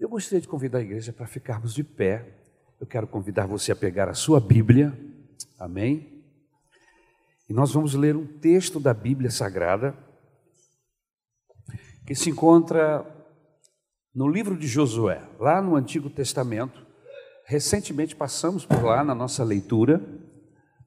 [0.00, 2.26] Eu gostaria de convidar a igreja para ficarmos de pé.
[2.80, 4.98] Eu quero convidar você a pegar a sua Bíblia,
[5.58, 6.24] amém?
[7.46, 9.94] E nós vamos ler um texto da Bíblia Sagrada
[12.06, 13.04] que se encontra
[14.14, 16.86] no livro de Josué, lá no Antigo Testamento.
[17.44, 20.02] Recentemente passamos por lá na nossa leitura,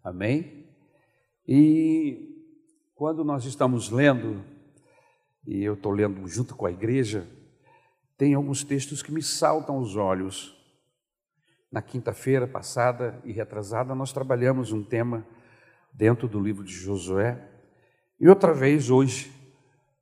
[0.04, 0.68] amém?
[1.48, 2.36] E
[2.96, 4.44] quando nós estamos lendo,
[5.46, 7.28] e eu estou lendo junto com a igreja,
[8.18, 10.56] tem alguns textos que me saltam aos olhos.
[11.72, 15.26] Na quinta-feira passada e retrasada, nós trabalhamos um tema
[15.92, 17.50] dentro do livro de Josué.
[18.20, 19.32] E outra vez, hoje,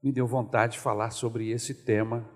[0.03, 2.27] me deu vontade de falar sobre esse tema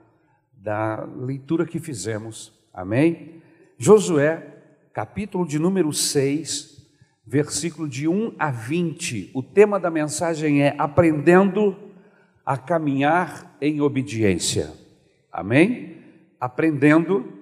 [0.54, 2.54] da leitura que fizemos.
[2.74, 3.42] Amém?
[3.78, 4.56] Josué,
[4.94, 6.76] capítulo de número 6,
[7.26, 9.32] versículo de 1 a 20.
[9.34, 11.76] O tema da mensagem é Aprendendo
[12.46, 14.85] a caminhar em obediência.
[15.36, 15.98] Amém?
[16.40, 17.34] Aprendendo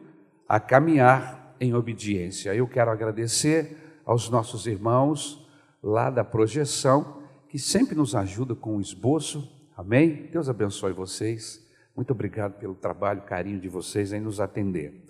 [0.50, 2.52] a caminhar em obediência.
[2.56, 5.48] Eu quero agradecer aos nossos irmãos
[5.82, 9.48] lá da projeção, que sempre nos ajudam com o esboço.
[9.78, 10.28] Amém?
[10.32, 11.64] Deus abençoe vocês.
[11.96, 15.06] Muito obrigado pelo trabalho, carinho de vocês em nos atender.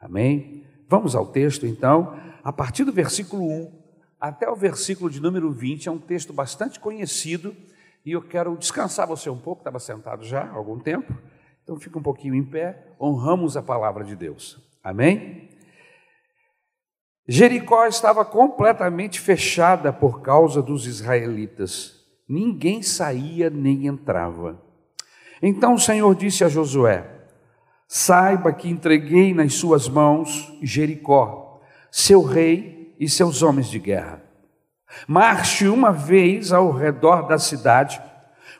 [0.00, 0.64] Amém?
[0.88, 2.16] Vamos ao texto então.
[2.44, 3.72] A partir do versículo 1
[4.20, 7.52] até o versículo de número 20, é um texto bastante conhecido
[8.06, 11.12] e eu quero descansar você um pouco, estava sentado já há algum tempo.
[11.68, 14.58] Então fica um pouquinho em pé, honramos a palavra de Deus.
[14.82, 15.50] Amém?
[17.26, 22.06] Jericó estava completamente fechada por causa dos israelitas.
[22.26, 24.58] Ninguém saía nem entrava.
[25.42, 27.06] Então o Senhor disse a Josué:
[27.86, 31.60] Saiba que entreguei nas suas mãos Jericó,
[31.90, 34.22] seu rei e seus homens de guerra.
[35.06, 38.00] Marche uma vez ao redor da cidade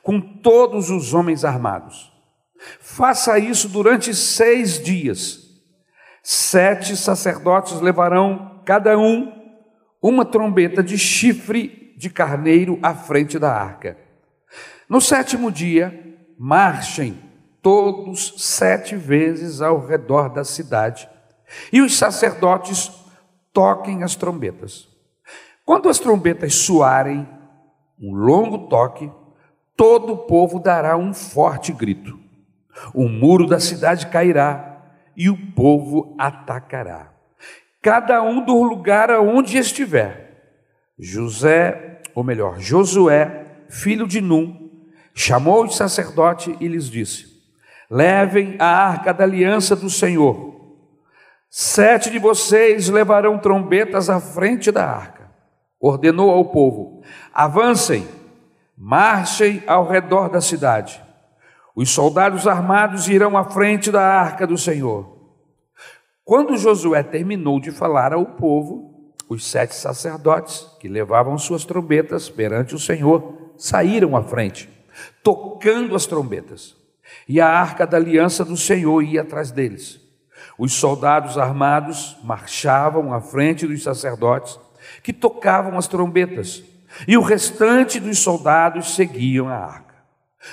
[0.02, 2.17] com todos os homens armados.
[2.80, 5.48] Faça isso durante seis dias.
[6.22, 9.32] Sete sacerdotes levarão cada um
[10.02, 13.96] uma trombeta de chifre de carneiro à frente da arca.
[14.88, 17.18] No sétimo dia, marchem
[17.60, 21.08] todos sete vezes ao redor da cidade,
[21.72, 22.90] e os sacerdotes
[23.52, 24.88] toquem as trombetas.
[25.64, 27.28] Quando as trombetas soarem
[28.00, 29.10] um longo toque,
[29.76, 32.27] todo o povo dará um forte grito.
[32.94, 34.68] O muro da cidade cairá
[35.16, 37.10] e o povo atacará,
[37.82, 40.28] cada um do lugar aonde estiver.
[40.98, 44.70] José, ou melhor, Josué, filho de Num,
[45.12, 47.26] chamou os sacerdotes e lhes disse:
[47.90, 50.56] Levem a arca da aliança do Senhor.
[51.50, 55.32] Sete de vocês levarão trombetas à frente da arca.
[55.80, 57.02] Ordenou ao povo:
[57.32, 58.06] Avancem,
[58.76, 61.07] marchem ao redor da cidade.
[61.78, 65.16] Os soldados armados irão à frente da arca do Senhor.
[66.24, 72.74] Quando Josué terminou de falar ao povo, os sete sacerdotes que levavam suas trombetas perante
[72.74, 74.68] o Senhor saíram à frente,
[75.22, 76.74] tocando as trombetas.
[77.28, 80.00] E a arca da aliança do Senhor ia atrás deles.
[80.58, 84.58] Os soldados armados marchavam à frente dos sacerdotes
[85.00, 86.60] que tocavam as trombetas,
[87.06, 89.87] e o restante dos soldados seguiam a arca.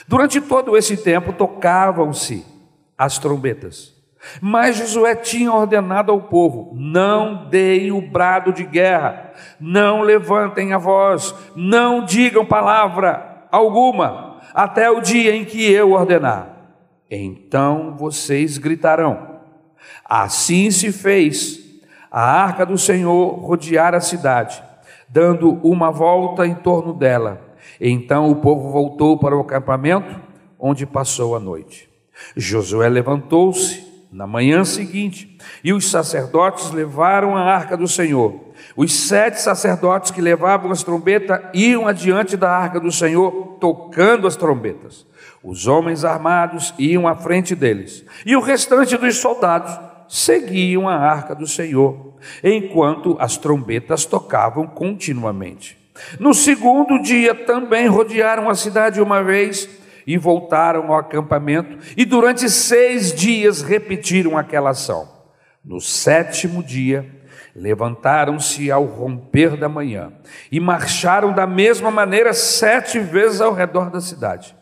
[0.08, 2.46] Durante todo esse tempo tocavam-se
[2.98, 3.94] as trombetas.
[4.42, 10.78] Mas Josué tinha ordenado ao povo: não deem o brado de guerra, não levantem a
[10.78, 16.50] voz, não digam palavra alguma, até o dia em que eu ordenar.
[17.10, 19.36] Então vocês gritarão.
[20.04, 21.60] Assim se fez
[22.10, 24.64] a arca do Senhor rodear a cidade,
[25.08, 27.45] dando uma volta em torno dela
[27.80, 30.20] então o povo voltou para o acampamento,
[30.60, 31.90] onde passou a noite.
[32.36, 38.46] Josué levantou-se na manhã seguinte, e os sacerdotes levaram a arca do Senhor.
[38.74, 44.38] Os sete sacerdotes que levavam as trombetas iam adiante da arca do Senhor, tocando as
[44.38, 45.06] trombetas.
[45.44, 51.36] Os homens armados iam à frente deles, e o restante dos soldados seguiam a arca
[51.36, 55.78] do Senhor, enquanto as trombetas tocavam continuamente.
[56.20, 59.70] No segundo dia também rodearam a cidade uma vez
[60.06, 65.10] e voltaram ao acampamento, e durante seis dias repetiram aquela ação.
[65.64, 67.10] No sétimo dia,
[67.56, 70.12] levantaram-se ao romper da manhã
[70.52, 74.56] e marcharam da mesma maneira sete vezes ao redor da cidade.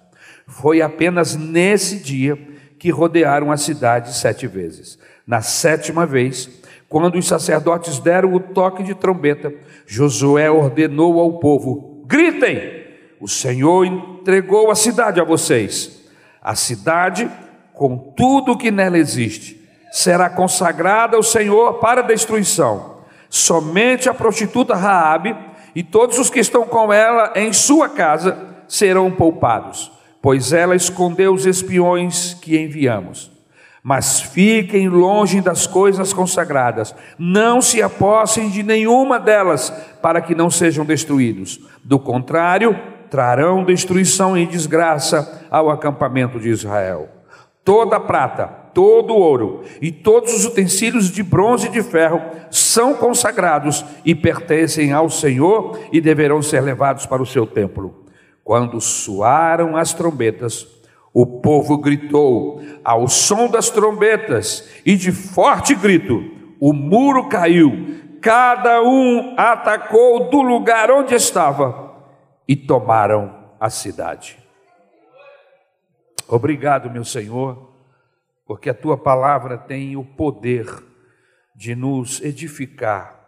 [0.48, 2.38] Foi apenas nesse dia
[2.80, 5.00] que rodearam a cidade sete vezes.
[5.26, 6.50] Na sétima vez,
[6.94, 9.52] quando os sacerdotes deram o toque de trombeta,
[9.88, 12.84] Josué ordenou ao povo: gritem,
[13.20, 16.08] o Senhor entregou a cidade a vocês,
[16.40, 17.28] a cidade
[17.74, 19.60] com tudo o que nela existe.
[19.92, 23.00] será consagrada ao Senhor para destruição.
[23.28, 25.36] Somente a prostituta Raabe
[25.74, 28.38] e todos os que estão com ela em sua casa
[28.68, 29.92] serão poupados,
[30.22, 33.33] pois ela escondeu os espiões que enviamos.
[33.84, 39.72] Mas fiquem longe das coisas consagradas, não se apossem de nenhuma delas,
[40.02, 41.60] para que não sejam destruídos.
[41.84, 47.10] Do contrário, trarão destruição e desgraça ao acampamento de Israel.
[47.64, 53.86] Toda prata, todo ouro e todos os utensílios de bronze e de ferro são consagrados
[54.04, 58.04] e pertencem ao Senhor e deverão ser levados para o seu templo.
[58.44, 60.68] Quando soaram as trombetas,
[61.14, 66.24] o povo gritou ao som das trombetas e de forte grito,
[66.60, 71.94] o muro caiu, cada um atacou do lugar onde estava
[72.48, 74.40] e tomaram a cidade.
[76.28, 77.72] Obrigado, meu Senhor,
[78.46, 80.66] porque a tua palavra tem o poder
[81.56, 83.20] de nos edificar,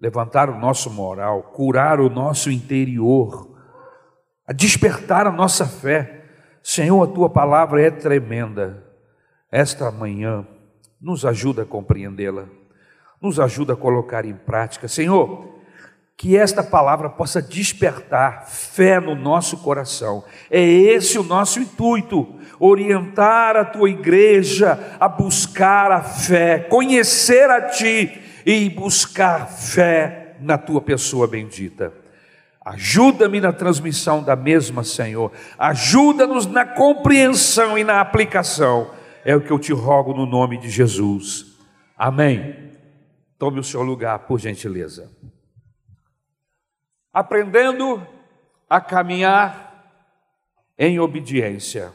[0.00, 3.56] levantar o nosso moral, curar o nosso interior,
[4.54, 6.25] despertar a nossa fé.
[6.68, 8.82] Senhor, a tua palavra é tremenda.
[9.52, 10.44] Esta manhã,
[11.00, 12.46] nos ajuda a compreendê-la,
[13.22, 14.88] nos ajuda a colocar em prática.
[14.88, 15.60] Senhor,
[16.16, 20.24] que esta palavra possa despertar fé no nosso coração.
[20.50, 27.60] É esse o nosso intuito, orientar a tua igreja a buscar a fé, conhecer a
[27.68, 32.05] ti e buscar fé na tua pessoa bendita.
[32.66, 35.32] Ajuda-me na transmissão da mesma, Senhor.
[35.58, 38.90] Ajuda-nos na compreensão e na aplicação.
[39.24, 41.56] É o que eu te rogo no nome de Jesus.
[41.96, 42.72] Amém.
[43.38, 45.10] Tome o seu lugar, por gentileza
[47.16, 48.06] aprendendo
[48.68, 49.90] a caminhar
[50.76, 51.90] em obediência.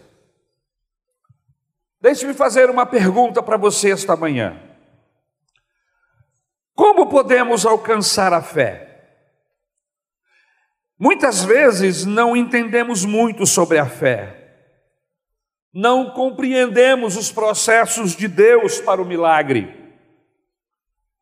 [2.02, 4.60] Deixe-me fazer uma pergunta para você esta manhã.
[6.74, 8.91] Como podemos alcançar a fé?
[11.02, 14.38] Muitas vezes não entendemos muito sobre a fé,
[15.74, 19.82] não compreendemos os processos de Deus para o milagre,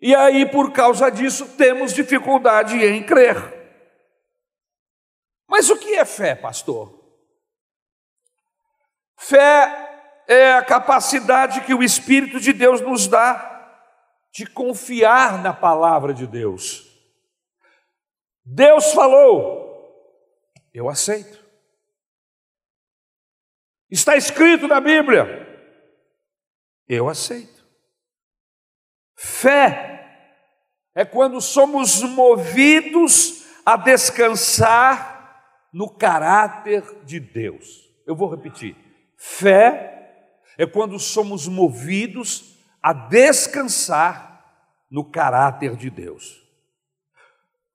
[0.02, 3.38] e aí, por causa disso, temos dificuldade em crer.
[5.48, 7.02] Mas o que é fé, pastor?
[9.16, 13.46] Fé é a capacidade que o Espírito de Deus nos dá
[14.34, 16.86] de confiar na palavra de Deus.
[18.44, 19.69] Deus falou,
[20.74, 21.46] eu aceito.
[23.90, 25.48] Está escrito na Bíblia,
[26.88, 27.66] eu aceito.
[29.16, 30.00] Fé
[30.94, 35.20] é quando somos movidos a descansar
[35.74, 37.90] no caráter de Deus.
[38.06, 38.76] Eu vou repetir:
[39.18, 40.00] fé
[40.58, 44.30] é quando somos movidos a descansar
[44.90, 46.49] no caráter de Deus.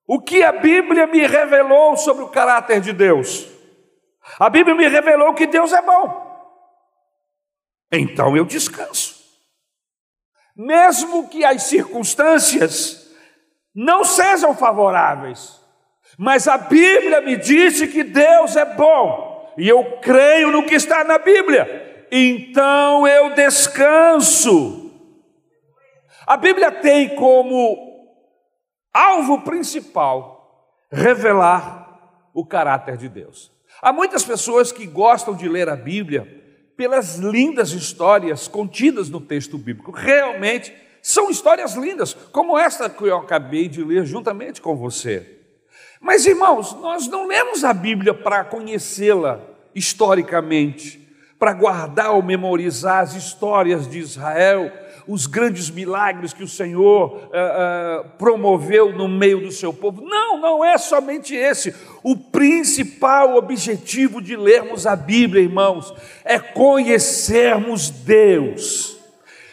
[0.07, 3.49] O que a Bíblia me revelou sobre o caráter de Deus?
[4.39, 6.23] A Bíblia me revelou que Deus é bom.
[7.91, 9.15] Então eu descanso.
[10.57, 13.11] Mesmo que as circunstâncias
[13.75, 15.61] não sejam favoráveis,
[16.17, 21.03] mas a Bíblia me disse que Deus é bom, e eu creio no que está
[21.03, 24.93] na Bíblia, então eu descanso.
[26.27, 27.94] A Bíblia tem como
[28.95, 33.53] alvo principal revelar o caráter de Deus.
[33.83, 36.43] Há muitas pessoas que gostam de ler a Bíblia
[36.77, 39.91] pelas lindas histórias contidas no texto bíblico.
[39.91, 40.73] Realmente
[41.03, 45.39] são histórias lindas, como esta que eu acabei de ler juntamente com você.
[46.01, 49.41] Mas, irmãos, nós não lemos a Bíblia para conhecê-la
[49.75, 51.01] historicamente,
[51.39, 54.73] para guardar ou memorizar as histórias de Israel,
[55.07, 60.03] os grandes milagres que o Senhor uh, uh, promoveu no meio do seu povo.
[60.03, 61.75] Não, não é somente esse.
[62.03, 65.93] O principal objetivo de lermos a Bíblia, irmãos,
[66.25, 68.95] é conhecermos Deus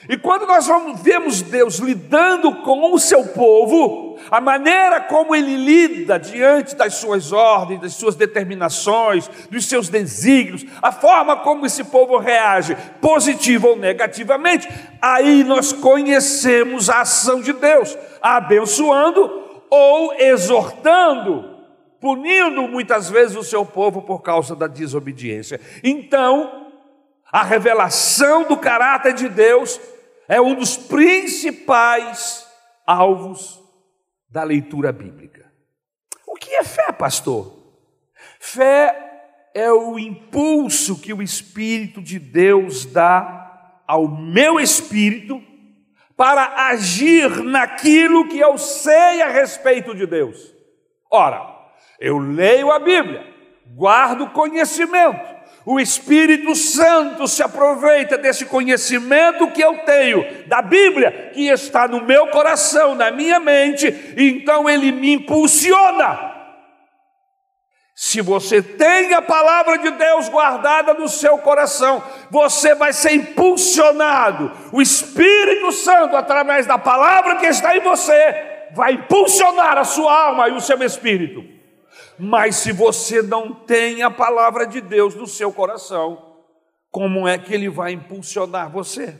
[0.09, 5.57] e quando nós vamos, vemos Deus lidando com o seu povo, a maneira como ele
[5.57, 11.83] lida diante das suas ordens, das suas determinações, dos seus desígnios, a forma como esse
[11.83, 14.69] povo reage, positivo ou negativamente,
[15.01, 21.57] aí nós conhecemos a ação de Deus, abençoando ou exortando,
[21.99, 25.59] punindo muitas vezes o seu povo por causa da desobediência.
[25.83, 26.69] Então,
[27.29, 29.77] a revelação do caráter de Deus
[30.25, 32.47] é um dos principais
[32.87, 33.60] alvos
[34.31, 35.51] da leitura bíblica.
[36.25, 37.61] O que é fé, pastor?
[38.39, 45.43] Fé é o impulso que o Espírito de Deus dá ao meu espírito
[46.15, 50.55] para agir naquilo que eu sei a respeito de Deus.
[51.11, 51.45] Ora,
[51.99, 53.25] eu leio a Bíblia,
[53.75, 55.19] guardo conhecimento,
[55.65, 62.03] o Espírito Santo se aproveita desse conhecimento que eu tenho da Bíblia, que está no
[62.03, 63.87] meu coração, na minha mente,
[64.17, 66.31] e então ele me impulsiona.
[67.93, 72.01] Se você tem a palavra de Deus guardada no seu coração,
[72.31, 74.51] você vai ser impulsionado.
[74.71, 80.49] O Espírito Santo, através da palavra que está em você, vai impulsionar a sua alma
[80.49, 81.50] e o seu espírito.
[82.23, 86.35] Mas se você não tem a palavra de Deus no seu coração,
[86.91, 89.19] como é que ele vai impulsionar você?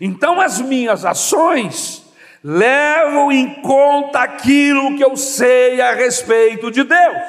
[0.00, 2.02] Então as minhas ações
[2.42, 7.22] levam em conta aquilo que eu sei a respeito de Deus.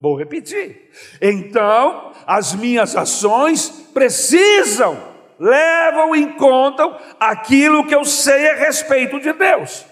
[0.00, 0.90] Vou repetir.
[1.20, 4.98] Então, as minhas ações precisam,
[5.38, 9.84] levam em conta aquilo que eu sei a respeito de Deus.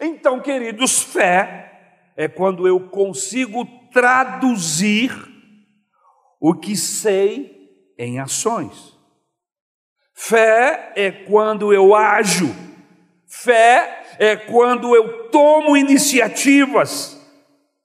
[0.00, 1.69] Então, queridos, fé
[2.20, 5.10] é quando eu consigo traduzir
[6.38, 8.94] o que sei em ações.
[10.12, 12.54] Fé é quando eu ajo.
[13.26, 17.18] Fé é quando eu tomo iniciativas.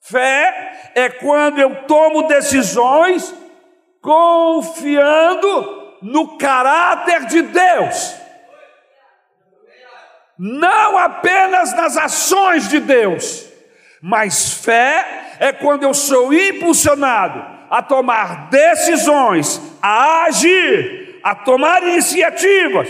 [0.02, 3.34] Fé é quando eu tomo decisões
[4.02, 8.16] confiando no caráter de Deus.
[10.38, 13.45] Não apenas nas ações de Deus,
[14.08, 17.40] mas fé é quando eu sou impulsionado
[17.72, 22.88] a tomar decisões, a agir, a tomar iniciativas,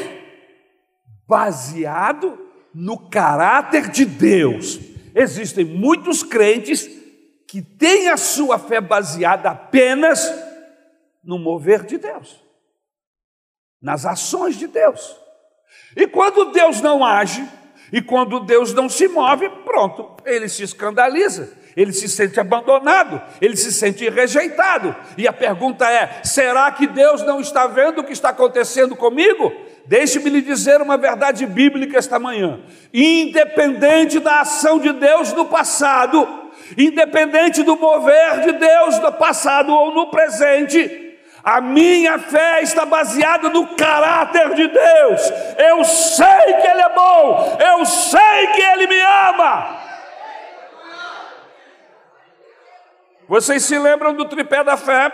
[1.25, 2.37] baseado
[2.73, 4.77] no caráter de Deus.
[5.15, 6.85] Existem muitos crentes
[7.47, 10.29] que têm a sua fé baseada apenas
[11.23, 12.43] no mover de Deus,
[13.81, 15.15] nas ações de Deus.
[15.95, 17.41] E quando Deus não age,
[17.91, 23.55] e quando Deus não se move, pronto, ele se escandaliza, ele se sente abandonado, ele
[23.55, 24.95] se sente rejeitado.
[25.17, 29.53] E a pergunta é: será que Deus não está vendo o que está acontecendo comigo?
[29.85, 32.59] Deixe-me lhe dizer uma verdade bíblica esta manhã.
[32.91, 36.27] Independente da ação de Deus no passado,
[36.75, 41.04] independente do mover de Deus no passado ou no presente,
[41.45, 45.21] a minha fé está baseada no caráter de Deus.
[45.59, 49.85] Eu sei que Ele é bom, eu sei que Ele me ama.
[53.27, 55.11] Vocês se lembram do tripé da fé?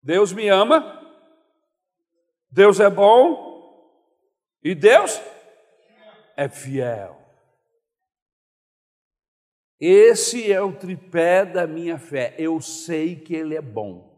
[0.00, 1.04] Deus me ama,
[2.48, 3.50] Deus é bom
[4.62, 5.20] e Deus
[6.36, 7.19] é fiel.
[9.80, 12.34] Esse é o tripé da minha fé.
[12.38, 14.10] Eu sei que Ele é bom.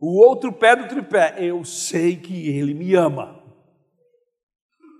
[0.00, 3.40] O outro pé do tripé, eu sei que Ele me ama.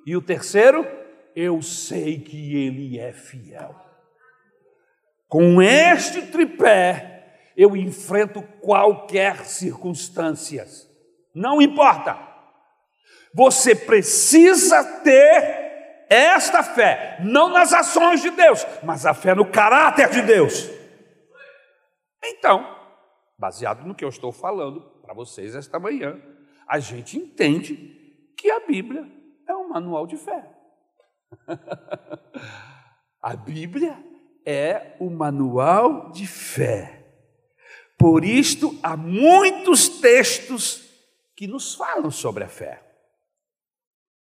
[0.07, 0.87] E o terceiro,
[1.35, 3.75] eu sei que Ele é fiel.
[5.27, 10.65] Com este tripé, eu enfrento qualquer circunstância.
[11.35, 12.17] Não importa.
[13.35, 15.62] Você precisa ter
[16.13, 20.69] esta fé, não nas ações de Deus, mas a fé no caráter de Deus.
[22.23, 22.77] Então,
[23.39, 26.21] baseado no que eu estou falando para vocês esta manhã,
[26.69, 27.77] a gente entende
[28.37, 29.07] que a Bíblia
[29.49, 30.49] é um manual de fé.
[33.21, 33.97] a Bíblia
[34.45, 37.05] é o manual de fé.
[37.99, 40.83] Por isto, há muitos textos
[41.37, 42.92] que nos falam sobre a fé.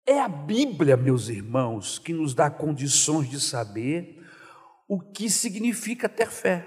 [0.09, 4.27] É a Bíblia, meus irmãos, que nos dá condições de saber
[4.89, 6.65] o que significa ter fé.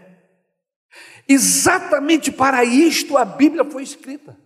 [1.27, 4.37] Exatamente para isto a Bíblia foi escrita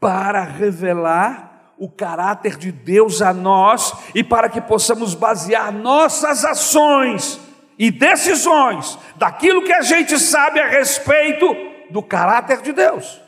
[0.00, 7.38] para revelar o caráter de Deus a nós e para que possamos basear nossas ações
[7.78, 11.54] e decisões daquilo que a gente sabe a respeito
[11.90, 13.27] do caráter de Deus.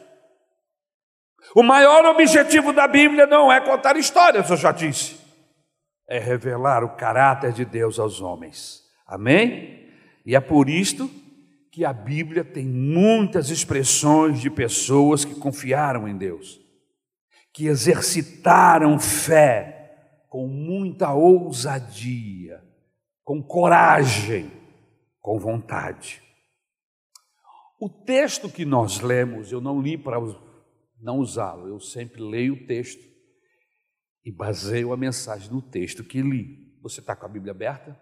[1.54, 5.18] O maior objetivo da Bíblia não é contar histórias, eu já disse,
[6.08, 8.82] é revelar o caráter de Deus aos homens.
[9.06, 9.88] Amém?
[10.24, 11.10] E é por isto
[11.72, 16.60] que a Bíblia tem muitas expressões de pessoas que confiaram em Deus,
[17.52, 19.80] que exercitaram fé
[20.28, 22.62] com muita ousadia,
[23.24, 24.50] com coragem,
[25.20, 26.22] com vontade.
[27.80, 30.36] O texto que nós lemos, eu não li para os
[31.00, 31.68] não usá-lo.
[31.68, 33.02] Eu sempre leio o texto
[34.24, 36.76] e baseio a mensagem no texto que li.
[36.82, 37.98] Você está com a Bíblia aberta?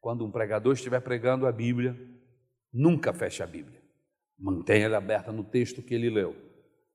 [0.00, 1.96] Quando um pregador estiver pregando a Bíblia,
[2.78, 3.80] Nunca feche a Bíblia.
[4.38, 6.36] Mantenha ela aberta no texto que ele leu.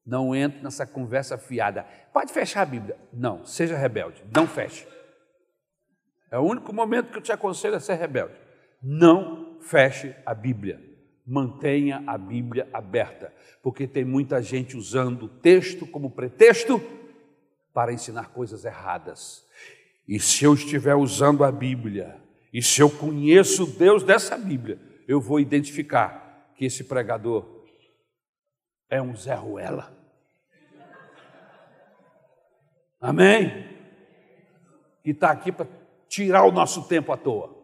[0.05, 1.83] Não entre nessa conversa fiada.
[2.13, 2.95] Pode fechar a Bíblia.
[3.11, 4.23] Não, seja rebelde.
[4.31, 4.87] Não feche.
[6.29, 8.35] É o único momento que eu te aconselho a ser rebelde.
[8.81, 10.79] Não feche a Bíblia.
[11.25, 16.81] Mantenha a Bíblia aberta, porque tem muita gente usando o texto como pretexto
[17.73, 19.45] para ensinar coisas erradas.
[20.07, 22.19] E se eu estiver usando a Bíblia,
[22.51, 27.65] e se eu conheço Deus dessa Bíblia, eu vou identificar que esse pregador
[28.89, 29.95] é um Zé Ruela.
[32.99, 33.67] Amém?
[35.03, 35.67] Que está aqui para
[36.07, 37.57] tirar o nosso tempo à toa.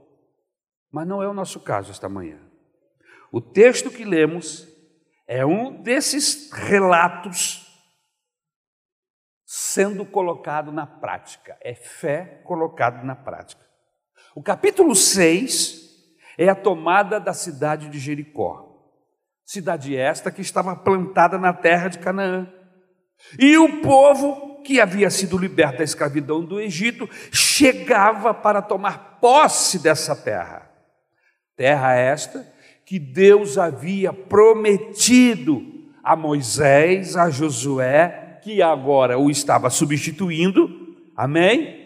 [0.92, 2.47] Mas não é o nosso caso esta manhã.
[3.32, 4.68] O texto que lemos
[5.28, 7.66] é um desses relatos
[9.46, 11.58] sendo colocado na prática.
[11.62, 13.66] É fé colocado na prática.
[14.36, 15.88] O capítulo 6
[16.38, 18.66] é a tomada da cidade de Jericó.
[19.46, 22.52] Cidade esta que estava plantada na terra de Canaã.
[23.40, 29.80] E o povo que havia sido liberto da escravidão do Egito chegava para tomar posse
[29.80, 30.70] dessa terra.
[31.56, 32.46] Terra esta
[32.88, 35.62] que Deus havia prometido
[36.02, 40.96] a Moisés, a Josué, que agora o estava substituindo.
[41.14, 41.86] Amém?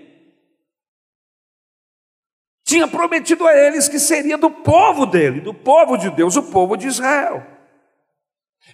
[2.63, 6.77] Tinha prometido a eles que seria do povo dele, do povo de Deus, o povo
[6.77, 7.47] de Israel.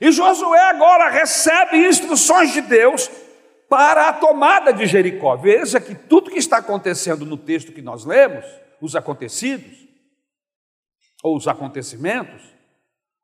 [0.01, 3.09] E Josué agora recebe instruções de Deus
[3.69, 5.37] para a tomada de Jericó.
[5.37, 8.45] Veja que tudo que está acontecendo no texto que nós lemos,
[8.81, 9.86] os acontecidos,
[11.23, 12.41] ou os acontecimentos,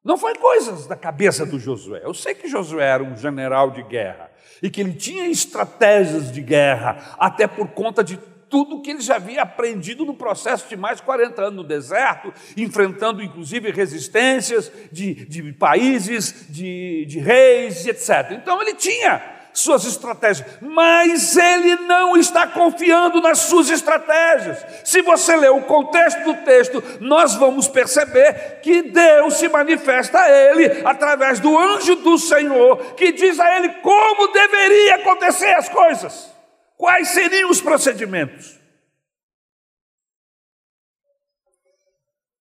[0.03, 2.01] não foi coisas da cabeça do Josué.
[2.03, 4.29] Eu sei que Josué era um general de guerra
[4.61, 8.17] e que ele tinha estratégias de guerra, até por conta de
[8.53, 12.31] tudo que ele já havia aprendido no processo de mais de 40 anos no deserto,
[12.55, 18.33] enfrentando inclusive resistências de, de países, de, de reis, etc.
[18.33, 24.65] Então ele tinha suas estratégias, mas ele não está confiando nas suas estratégias.
[24.83, 30.29] Se você ler o contexto do texto, nós vamos perceber que Deus se manifesta a
[30.29, 36.31] ele através do anjo do Senhor, que diz a ele como deveria acontecer as coisas.
[36.75, 38.59] Quais seriam os procedimentos?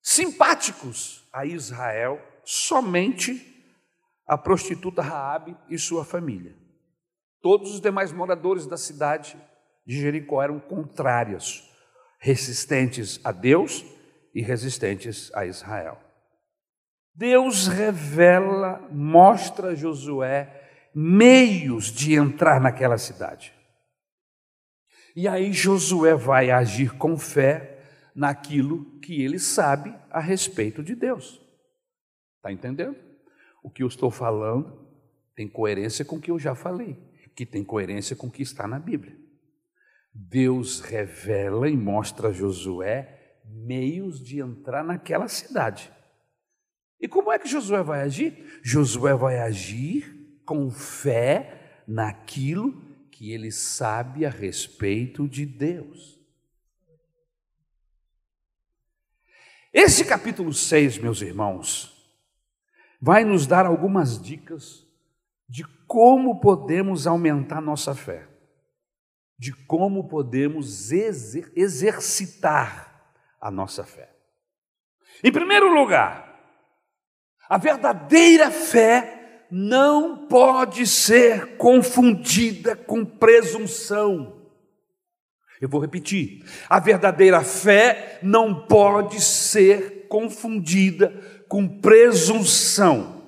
[0.01, 3.53] Simpáticos a Israel, somente
[4.27, 6.62] a prostituta Raabe e sua família.
[7.43, 9.37] Todos os demais moradores da cidade
[9.85, 11.69] de Jericó eram contrários,
[12.19, 13.85] resistentes a Deus
[14.33, 15.99] e resistentes a Israel.
[17.15, 20.61] Deus revela, mostra a Josué
[20.95, 23.53] meios de entrar naquela cidade.
[25.15, 27.83] E aí Josué vai agir com fé
[28.15, 31.41] naquilo que ele sabe a respeito de Deus.
[32.37, 32.97] Está entendendo?
[33.63, 34.89] O que eu estou falando
[35.35, 36.97] tem coerência com o que eu já falei,
[37.35, 39.17] que tem coerência com o que está na Bíblia.
[40.15, 45.91] Deus revela e mostra a Josué meios de entrar naquela cidade.
[47.01, 48.61] E como é que Josué vai agir?
[48.63, 56.21] Josué vai agir com fé naquilo que ele sabe a respeito de Deus.
[59.73, 61.93] Esse capítulo 6, meus irmãos,
[63.01, 64.87] vai nos dar algumas dicas
[65.49, 68.27] de como podemos aumentar nossa fé,
[69.39, 74.09] de como podemos exer exercitar a nossa fé.
[75.23, 76.41] Em primeiro lugar,
[77.47, 84.49] a verdadeira fé não pode ser confundida com presunção.
[85.61, 91.11] Eu vou repetir: a verdadeira fé não pode ser confundida
[91.51, 93.22] com presunção.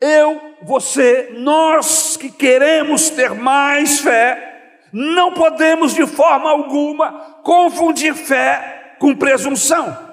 [0.00, 8.96] Eu, você, nós que queremos ter mais fé, não podemos de forma alguma confundir fé
[8.98, 10.06] com presunção.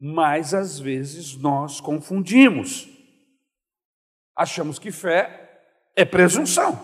[0.00, 2.90] Mas às vezes nós confundimos
[4.40, 5.50] achamos que fé
[5.94, 6.80] é presunção.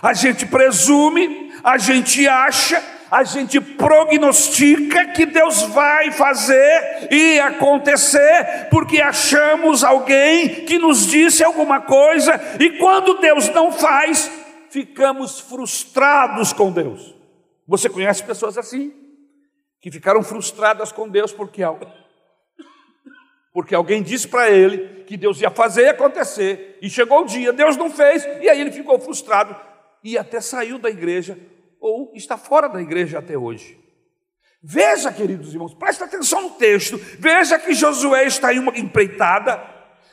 [0.00, 8.68] A gente presume, a gente acha, a gente prognostica que Deus vai fazer e acontecer,
[8.70, 14.30] porque achamos alguém que nos disse alguma coisa, e quando Deus não faz,
[14.70, 17.14] ficamos frustrados com Deus.
[17.66, 18.92] Você conhece pessoas assim?
[19.80, 21.62] Que ficaram frustradas com Deus porque
[23.52, 27.52] porque alguém disse para ele que Deus ia fazer e acontecer, e chegou o dia,
[27.52, 29.54] Deus não fez, e aí ele ficou frustrado
[30.02, 31.38] e até saiu da igreja,
[31.84, 33.78] ou está fora da igreja até hoje.
[34.62, 36.96] Veja, queridos irmãos, presta atenção no texto.
[37.18, 39.62] Veja que Josué está em uma empreitada.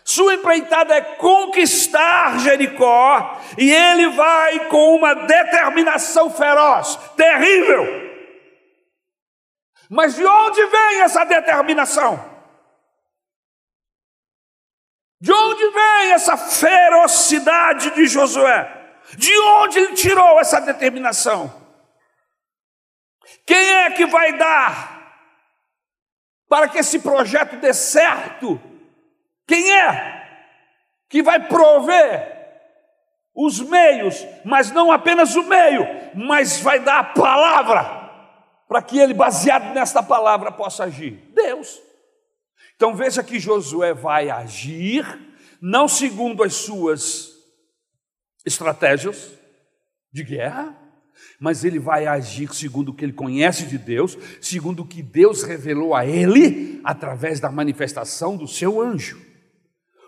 [0.04, 7.86] Sua empreitada é conquistar Jericó, e ele vai com uma determinação feroz, terrível.
[9.90, 12.20] Mas de onde vem essa determinação?
[15.22, 18.98] De onde vem essa ferocidade de Josué?
[19.16, 21.61] De onde ele tirou essa determinação?
[23.46, 25.02] Quem é que vai dar
[26.48, 28.60] para que esse projeto dê certo?
[29.48, 30.22] Quem é
[31.10, 32.39] que vai prover
[33.34, 38.02] os meios, mas não apenas o meio, mas vai dar a palavra
[38.67, 41.30] para que ele, baseado nesta palavra, possa agir?
[41.34, 41.82] Deus.
[42.76, 45.06] Então veja que Josué vai agir,
[45.62, 47.32] não segundo as suas
[48.46, 49.34] estratégias
[50.12, 50.76] de guerra,
[51.40, 55.44] mas ele vai agir segundo o que ele conhece de Deus, segundo o que Deus
[55.44, 59.20] revelou a ele através da manifestação do seu anjo.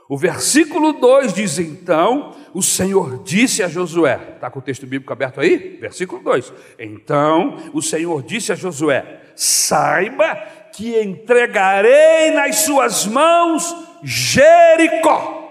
[0.09, 5.11] O versículo 2 diz então: O Senhor disse a Josué, está com o texto bíblico
[5.11, 5.77] aberto aí?
[5.79, 10.35] Versículo 2: Então o Senhor disse a Josué: Saiba
[10.73, 15.42] que entregarei nas suas mãos Jericó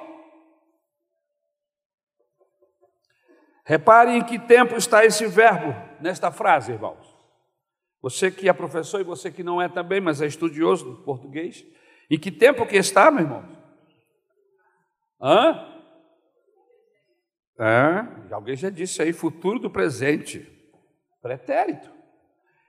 [3.65, 7.13] Reparem em que tempo está esse verbo nesta frase, irmãos.
[8.01, 11.65] Você que é professor e você que não é também, mas é estudioso do português.
[12.11, 13.49] Em que tempo que está, meu irmão?
[15.21, 15.69] Hã?
[17.59, 20.41] É, alguém já disse aí, futuro do presente.
[21.23, 21.89] Pretérito.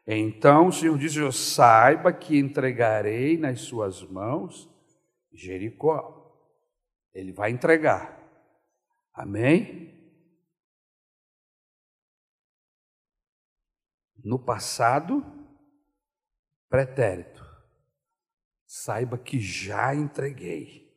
[0.06, 4.70] Então o Senhor diz: Eu saiba que entregarei nas suas mãos
[5.34, 6.20] Jericó.
[7.14, 8.20] Ele vai entregar.
[9.14, 10.03] Amém?
[14.24, 15.24] No passado,
[16.70, 17.44] pretérito.
[18.66, 20.92] Saiba que já entreguei.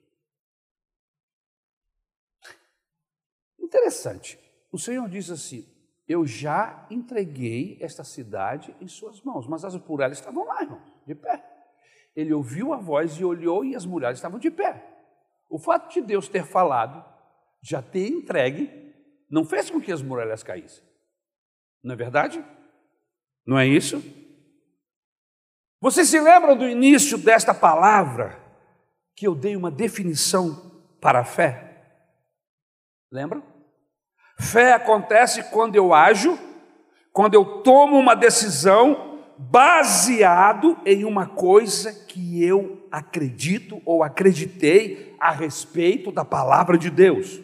[3.58, 4.38] Interessante.
[4.70, 5.66] O Senhor diz assim:
[6.08, 11.14] Eu já entreguei esta cidade em suas mãos, mas as muralhas estavam lá, irmãos, de
[11.14, 11.44] pé.
[12.14, 14.94] Ele ouviu a voz e olhou e as muralhas estavam de pé.
[15.50, 17.04] O fato de Deus ter falado,
[17.60, 18.94] já ter entregue,
[19.28, 20.82] não fez com que as muralhas caíssem.
[21.82, 22.42] Não é verdade?
[23.46, 24.02] Não é isso?
[25.80, 28.38] Vocês se lembram do início desta palavra
[29.14, 31.76] que eu dei uma definição para a fé?
[33.10, 33.42] Lembram?
[34.40, 36.38] Fé acontece quando eu ajo,
[37.12, 45.30] quando eu tomo uma decisão baseado em uma coisa que eu acredito ou acreditei a
[45.30, 47.40] respeito da palavra de Deus.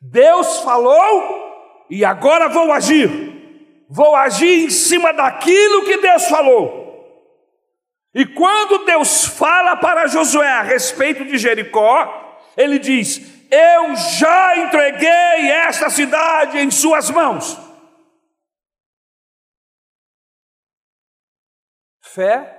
[0.00, 3.29] Deus falou e agora vou agir
[3.90, 6.88] vou agir em cima daquilo que Deus falou.
[8.14, 15.50] E quando Deus fala para Josué a respeito de Jericó, ele diz: Eu já entreguei
[15.50, 17.58] esta cidade em suas mãos.
[22.00, 22.56] Fé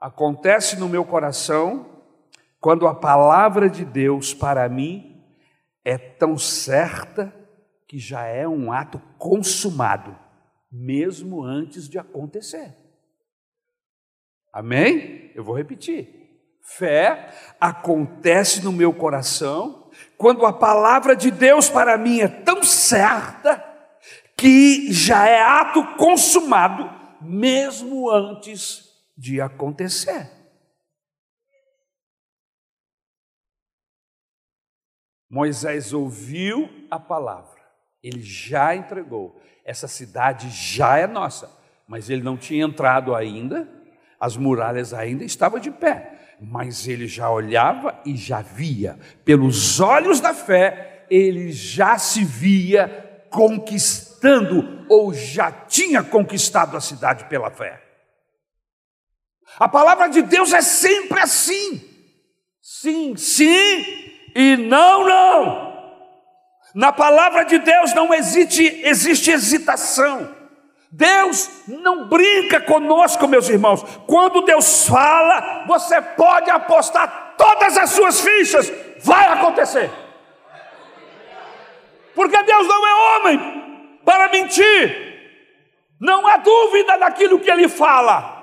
[0.00, 2.04] acontece no meu coração
[2.60, 5.24] quando a palavra de Deus para mim
[5.84, 7.34] é tão certa
[7.88, 10.16] que já é um ato consumado
[10.70, 12.76] mesmo antes de acontecer.
[14.52, 15.30] Amém?
[15.34, 16.18] Eu vou repetir.
[16.62, 23.64] Fé acontece no meu coração quando a palavra de Deus para mim é tão certa
[24.36, 30.30] que já é ato consumado mesmo antes de acontecer.
[35.30, 37.60] Moisés ouviu a palavra,
[38.02, 41.50] ele já entregou, essa cidade já é nossa,
[41.86, 43.68] mas ele não tinha entrado ainda,
[44.18, 50.20] as muralhas ainda estavam de pé, mas ele já olhava e já via, pelos olhos
[50.20, 57.82] da fé, ele já se via conquistando ou já tinha conquistado a cidade pela fé.
[59.58, 61.84] A palavra de Deus é sempre assim:
[62.62, 63.84] sim, sim
[64.34, 65.77] e não, não.
[66.74, 70.36] Na palavra de Deus não existe, existe hesitação.
[70.90, 73.82] Deus não brinca conosco, meus irmãos.
[74.06, 79.90] Quando Deus fala, você pode apostar todas as suas fichas, vai acontecer.
[82.14, 85.08] Porque Deus não é homem para mentir.
[86.00, 88.38] Não há dúvida daquilo que ele fala.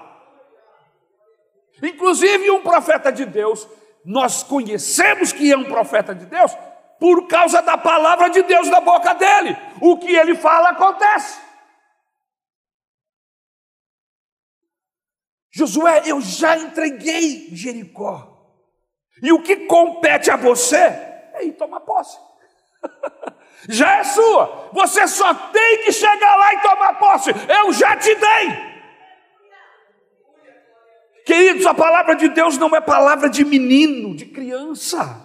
[1.81, 3.67] Inclusive, um profeta de Deus,
[4.03, 6.55] nós conhecemos que é um profeta de Deus,
[6.99, 9.57] por causa da palavra de Deus na boca dele.
[9.81, 11.39] O que ele fala acontece.
[15.51, 18.35] Josué, eu já entreguei Jericó.
[19.21, 22.17] E o que compete a você é ir tomar posse.
[23.69, 24.69] já é sua.
[24.73, 27.31] Você só tem que chegar lá e tomar posse.
[27.47, 28.75] Eu já te dei.
[31.25, 35.24] Queridos, a palavra de Deus não é palavra de menino, de criança.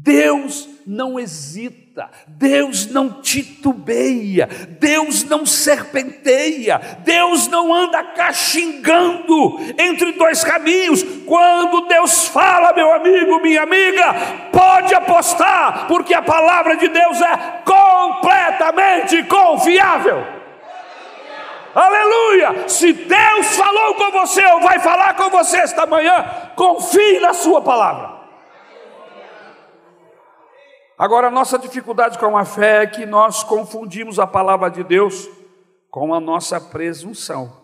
[0.00, 10.44] Deus não hesita, Deus não titubeia, Deus não serpenteia, Deus não anda caxingando entre dois
[10.44, 11.02] caminhos.
[11.26, 14.14] Quando Deus fala, meu amigo, minha amiga,
[14.52, 20.24] pode apostar, porque a palavra de Deus é completamente confiável.
[21.74, 22.68] Aleluia!
[22.68, 27.60] Se Deus falou com você ou vai falar com você esta manhã, confie na Sua
[27.60, 28.17] palavra.
[30.98, 35.28] Agora, a nossa dificuldade com a fé é que nós confundimos a palavra de Deus
[35.92, 37.56] com a nossa presunção.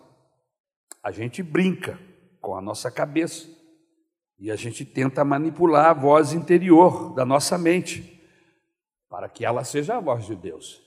[1.03, 1.99] A gente brinca
[2.39, 3.45] com a nossa cabeça
[4.39, 8.21] e a gente tenta manipular a voz interior da nossa mente
[9.09, 10.81] para que ela seja a voz de Deus.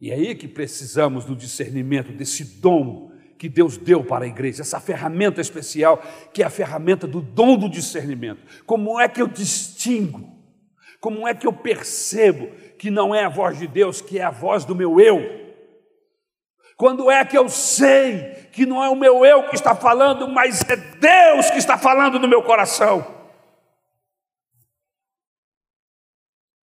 [0.00, 4.62] E é aí que precisamos do discernimento, desse dom que Deus deu para a igreja,
[4.62, 8.64] essa ferramenta especial, que é a ferramenta do dom do discernimento.
[8.64, 10.35] Como é que eu distingo
[11.00, 14.30] como é que eu percebo que não é a voz de Deus, que é a
[14.30, 15.46] voz do meu eu?
[16.76, 20.60] Quando é que eu sei que não é o meu eu que está falando, mas
[20.62, 23.14] é Deus que está falando no meu coração?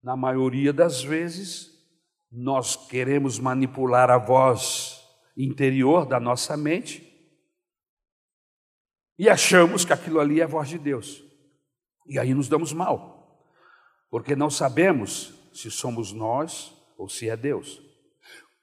[0.02, 1.72] Na maioria das vezes,
[2.32, 5.02] nós queremos manipular a voz
[5.36, 7.10] interior da nossa mente
[9.18, 11.24] e achamos que aquilo ali é a voz de Deus.
[12.06, 13.13] E aí nos damos mal
[14.14, 17.82] porque não sabemos se somos nós ou se é Deus.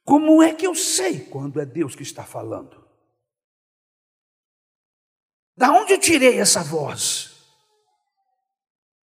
[0.05, 2.89] Como é que eu sei quando é Deus que está falando?
[5.57, 7.33] Da onde eu tirei essa voz?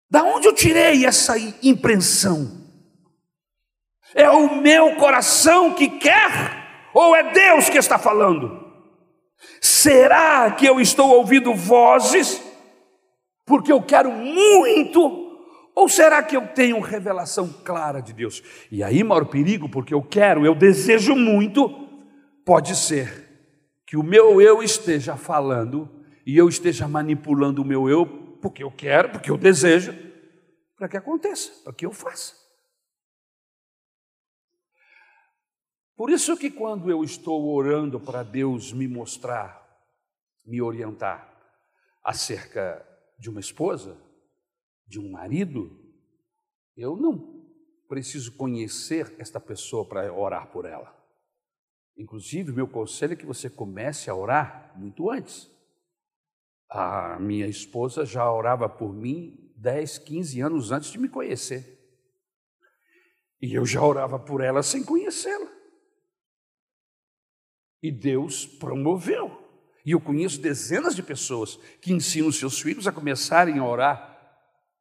[0.10, 2.48] Da onde eu tirei essa impressão?
[4.16, 8.74] É o meu coração que quer ou é Deus que está falando?
[9.62, 12.42] Será que eu estou ouvindo vozes
[13.46, 15.27] porque eu quero muito
[15.78, 18.42] ou será que eu tenho revelação clara de Deus?
[18.72, 21.70] E aí o perigo, porque eu quero, eu desejo muito,
[22.44, 23.30] pode ser
[23.86, 25.88] que o meu eu esteja falando
[26.26, 28.08] e eu esteja manipulando o meu eu,
[28.42, 29.94] porque eu quero, porque eu desejo,
[30.76, 32.34] para que aconteça, para que eu faça.
[35.96, 39.64] Por isso que quando eu estou orando para Deus me mostrar,
[40.44, 41.32] me orientar
[42.04, 42.84] acerca
[43.20, 44.07] de uma esposa,
[44.88, 45.78] de um marido,
[46.76, 47.46] eu não
[47.88, 50.96] preciso conhecer esta pessoa para orar por ela.
[51.98, 55.50] Inclusive, meu conselho é que você comece a orar muito antes.
[56.70, 61.76] A minha esposa já orava por mim 10, 15 anos antes de me conhecer.
[63.42, 65.52] E eu já orava por ela sem conhecê-la.
[67.82, 69.46] E Deus promoveu.
[69.86, 74.17] E eu conheço dezenas de pessoas que ensinam seus filhos a começarem a orar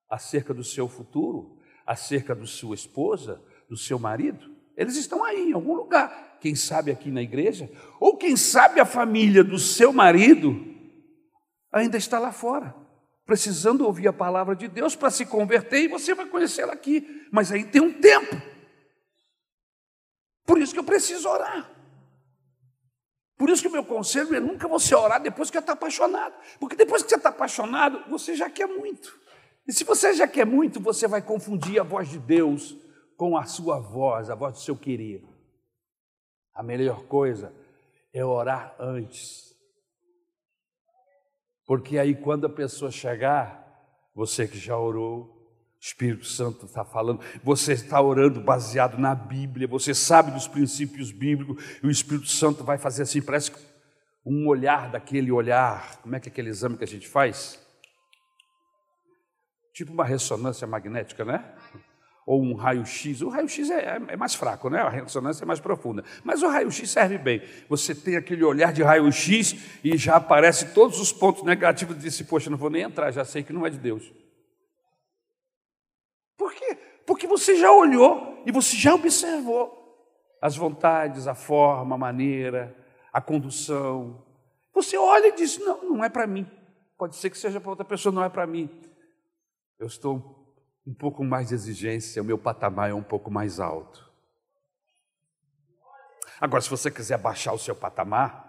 [0.08, 4.54] acerca do seu futuro, acerca da sua esposa, do seu marido.
[4.76, 6.38] Eles estão aí, em algum lugar.
[6.40, 10.54] Quem sabe aqui na igreja, ou quem sabe a família do seu marido
[11.72, 12.74] ainda está lá fora,
[13.24, 17.26] precisando ouvir a palavra de Deus para se converter e você vai conhecê-la aqui.
[17.32, 18.40] Mas aí tem um tempo.
[20.44, 21.70] Por isso que eu preciso orar.
[23.36, 26.34] Por isso que o meu conselho é nunca você orar depois que está apaixonado.
[26.58, 29.18] Porque depois que você está apaixonado, você já quer muito.
[29.66, 32.76] E se você já quer muito, você vai confundir a voz de Deus
[33.16, 35.24] com a sua voz, a voz do seu querer.
[36.54, 37.52] A melhor coisa
[38.12, 39.54] é orar antes.
[41.66, 43.66] Porque aí, quando a pessoa chegar,
[44.14, 49.66] você que já orou, o Espírito Santo está falando, você está orando baseado na Bíblia,
[49.66, 53.52] você sabe dos princípios bíblicos, e o Espírito Santo vai fazer assim, parece
[54.24, 57.60] um olhar daquele olhar, como é que é aquele exame que a gente faz?
[59.76, 61.44] Tipo uma ressonância magnética, né?
[62.26, 63.20] Ou um raio-x.
[63.20, 64.80] O raio-x é, é, é, mais fraco, né?
[64.80, 66.02] A ressonância é mais profunda.
[66.24, 67.42] Mas o raio-x serve bem.
[67.68, 72.24] Você tem aquele olhar de raio-x e já aparece todos os pontos negativos e disse,
[72.24, 74.10] poxa, não vou nem entrar, já sei que não é de Deus.
[76.38, 76.78] Por quê?
[77.06, 79.76] Porque você já olhou e você já observou
[80.40, 82.74] as vontades, a forma, a maneira,
[83.12, 84.24] a condução.
[84.72, 86.46] Você olha e diz: não, não é para mim.
[86.96, 88.70] Pode ser que seja para outra pessoa, não é para mim
[89.78, 90.54] eu estou
[90.86, 94.08] um pouco mais de exigência, o meu patamar é um pouco mais alto.
[96.40, 98.44] Agora, se você quiser baixar o seu patamar,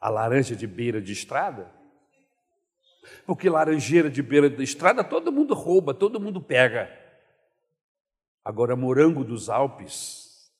[0.00, 1.70] A laranja de beira de estrada?
[3.24, 6.90] Porque laranjeira de beira de estrada todo mundo rouba, todo mundo pega.
[8.44, 10.50] Agora, morango dos Alpes.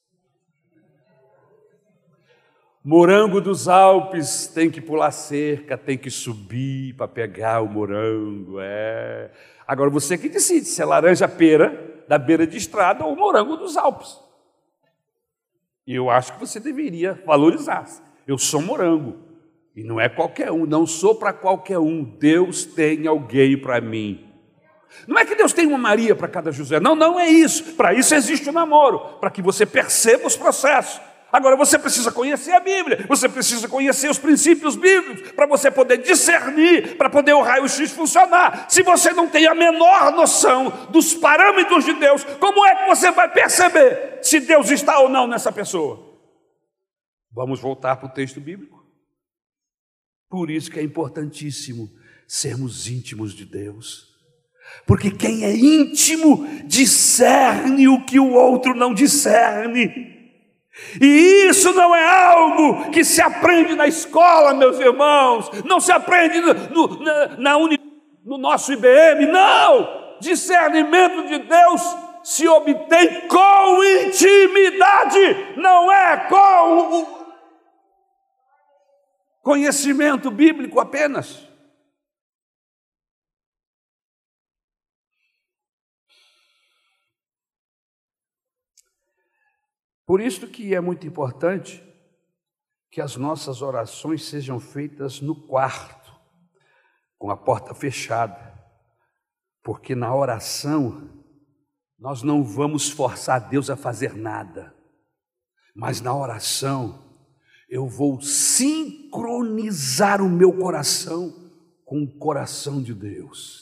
[2.85, 8.61] Morango dos Alpes tem que pular cerca, tem que subir para pegar o morango.
[8.61, 9.31] É.
[9.67, 13.77] Agora você que decide se é laranja pera da beira de estrada ou morango dos
[13.77, 14.19] Alpes.
[15.87, 17.87] Eu acho que você deveria valorizar.
[18.27, 19.19] Eu sou morango.
[19.75, 22.05] E não é qualquer um, não sou para qualquer um.
[22.05, 24.29] Deus tem alguém para mim.
[25.07, 26.79] Não é que Deus tem uma Maria para cada José.
[26.79, 27.75] Não, não é isso.
[27.75, 31.01] Para isso existe o namoro, para que você perceba os processos.
[31.33, 35.97] Agora você precisa conhecer a Bíblia, você precisa conhecer os princípios bíblicos para você poder
[35.97, 38.67] discernir, para poder o raio-x funcionar.
[38.69, 43.11] Se você não tem a menor noção dos parâmetros de Deus, como é que você
[43.11, 46.21] vai perceber se Deus está ou não nessa pessoa?
[47.33, 48.85] Vamos voltar para o texto bíblico.
[50.29, 51.89] Por isso que é importantíssimo
[52.29, 54.13] sermos íntimos de Deus.
[54.87, 60.22] Porque quem é íntimo discerne o que o outro não discerne.
[61.01, 66.41] E isso não é algo que se aprende na escola, meus irmãos, não se aprende
[66.41, 67.79] no, no, na, na uni,
[68.25, 70.03] no nosso IBM, não!
[70.21, 71.83] Discernimento de Deus
[72.23, 77.07] se obtém com intimidade, não é com o
[79.43, 81.52] conhecimento bíblico apenas.
[90.13, 91.83] Por isso que é muito importante
[92.91, 96.13] que as nossas orações sejam feitas no quarto,
[97.17, 98.53] com a porta fechada,
[99.63, 101.09] porque na oração
[101.99, 104.75] nós não vamos forçar Deus a fazer nada,
[105.75, 107.03] mas na oração
[107.67, 111.33] eu vou sincronizar o meu coração
[111.87, 113.62] com o coração de Deus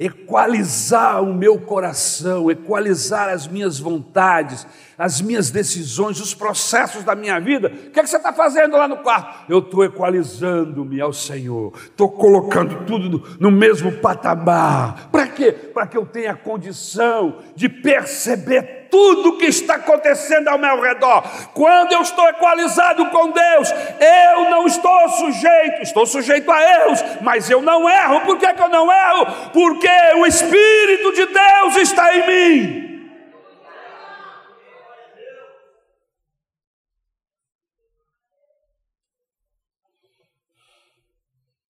[0.00, 7.38] equalizar o meu coração, equalizar as minhas vontades, as minhas decisões, os processos da minha
[7.38, 7.68] vida.
[7.68, 9.44] O que, é que você está fazendo lá no quarto?
[9.52, 15.10] Eu estou equalizando-me ao Senhor, estou colocando tudo no mesmo patamar.
[15.12, 15.52] Para quê?
[15.52, 21.22] Para que eu tenha condição de perceber tudo que está acontecendo ao meu redor.
[21.54, 27.48] Quando eu estou equalizado com Deus, eu não estou sujeito, estou sujeito a erros, mas
[27.48, 28.22] eu não erro.
[28.22, 29.50] Por que, que eu não erro?
[29.52, 32.90] Porque o Espírito de Deus está em mim.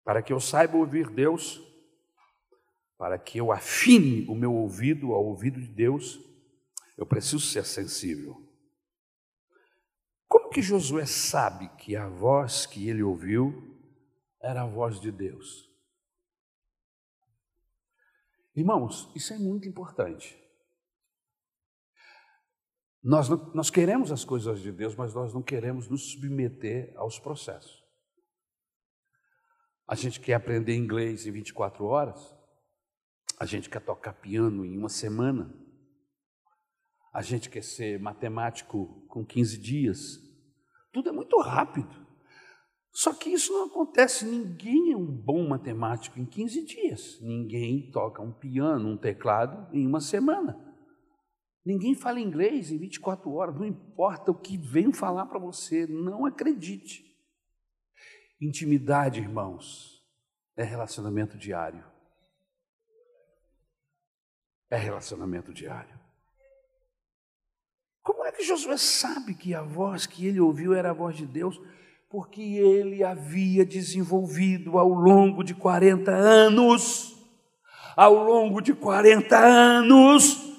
[0.05, 1.61] Para que eu saiba ouvir Deus,
[2.97, 6.21] para que eu afine o meu ouvido ao ouvido de Deus,
[6.97, 8.43] eu preciso ser sensível.
[10.27, 13.77] Como que Josué sabe que a voz que ele ouviu
[14.41, 15.71] era a voz de Deus?
[18.55, 20.43] Irmãos, isso é muito importante.
[23.03, 27.85] Nós, nós queremos as coisas de Deus, mas nós não queremos nos submeter aos processos.
[29.87, 32.35] A gente quer aprender inglês em 24 horas,
[33.39, 35.55] a gente quer tocar piano em uma semana,
[37.17, 40.21] a gente quer ser matemático com 15 dias.
[40.93, 41.89] Tudo é muito rápido.
[42.93, 44.27] Só que isso não acontece.
[44.27, 47.19] Ninguém é um bom matemático em 15 dias.
[47.23, 50.63] Ninguém toca um piano, um teclado em uma semana.
[51.65, 53.55] Ninguém fala inglês em 24 horas.
[53.55, 55.87] Não importa o que venham falar para você.
[55.87, 57.03] Não acredite.
[58.39, 60.05] Intimidade, irmãos,
[60.55, 61.83] é relacionamento diário.
[64.69, 66.05] É relacionamento diário.
[68.37, 71.59] Que Josué sabe que a voz que ele ouviu era a voz de Deus?
[72.11, 77.17] Porque ele havia desenvolvido ao longo de 40 anos,
[77.97, 80.53] ao longo de 40 anos,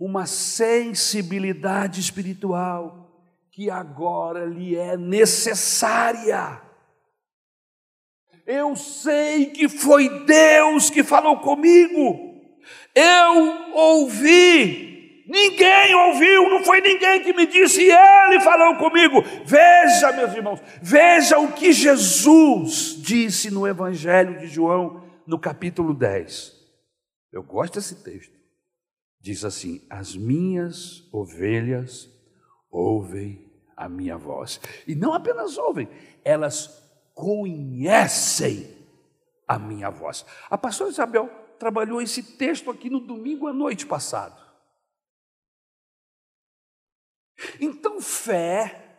[0.00, 3.10] uma sensibilidade espiritual
[3.52, 6.62] que agora lhe é necessária.
[8.46, 12.40] Eu sei que foi Deus que falou comigo.
[12.94, 14.87] Eu ouvi
[15.28, 19.22] Ninguém ouviu, não foi ninguém que me disse, ele falou comigo.
[19.44, 26.56] Veja, meus irmãos, veja o que Jesus disse no Evangelho de João, no capítulo 10.
[27.30, 28.32] Eu gosto desse texto.
[29.20, 32.08] Diz assim: As minhas ovelhas
[32.70, 34.58] ouvem a minha voz.
[34.86, 35.90] E não apenas ouvem,
[36.24, 36.82] elas
[37.14, 38.66] conhecem
[39.46, 40.24] a minha voz.
[40.48, 44.47] A pastora Isabel trabalhou esse texto aqui no domingo à noite passado.
[47.60, 48.96] Então, fé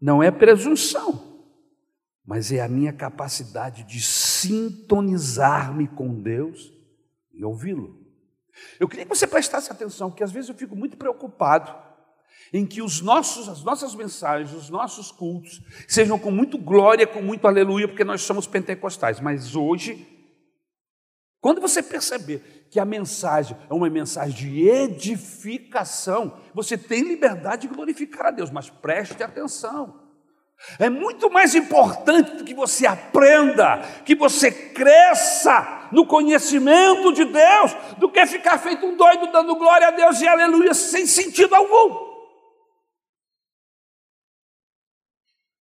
[0.00, 1.30] não é presunção.
[2.24, 6.72] mas é a minha capacidade de sintonizar-me com Deus
[7.34, 8.00] e ouvi-lo.
[8.78, 11.74] Eu queria que você prestasse atenção, porque às vezes eu fico muito preocupado
[12.52, 17.22] em que os nossos, as nossas mensagens, os nossos cultos sejam com muito glória, com
[17.22, 19.20] muito aleluia, porque nós somos pentecostais.
[19.20, 20.06] Mas hoje,
[21.42, 27.74] quando você perceber que a mensagem é uma mensagem de edificação, você tem liberdade de
[27.74, 30.00] glorificar a Deus, mas preste atenção.
[30.78, 38.08] É muito mais importante que você aprenda, que você cresça no conhecimento de Deus, do
[38.08, 42.12] que ficar feito um doido dando glória a Deus e aleluia sem sentido algum.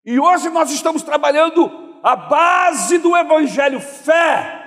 [0.05, 4.60] E hoje nós estamos trabalhando a base do Evangelho, fé.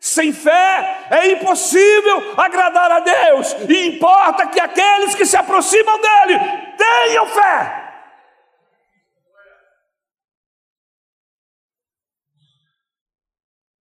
[0.00, 6.38] Sem fé é impossível agradar a Deus, e importa que aqueles que se aproximam dele
[6.78, 7.80] tenham fé.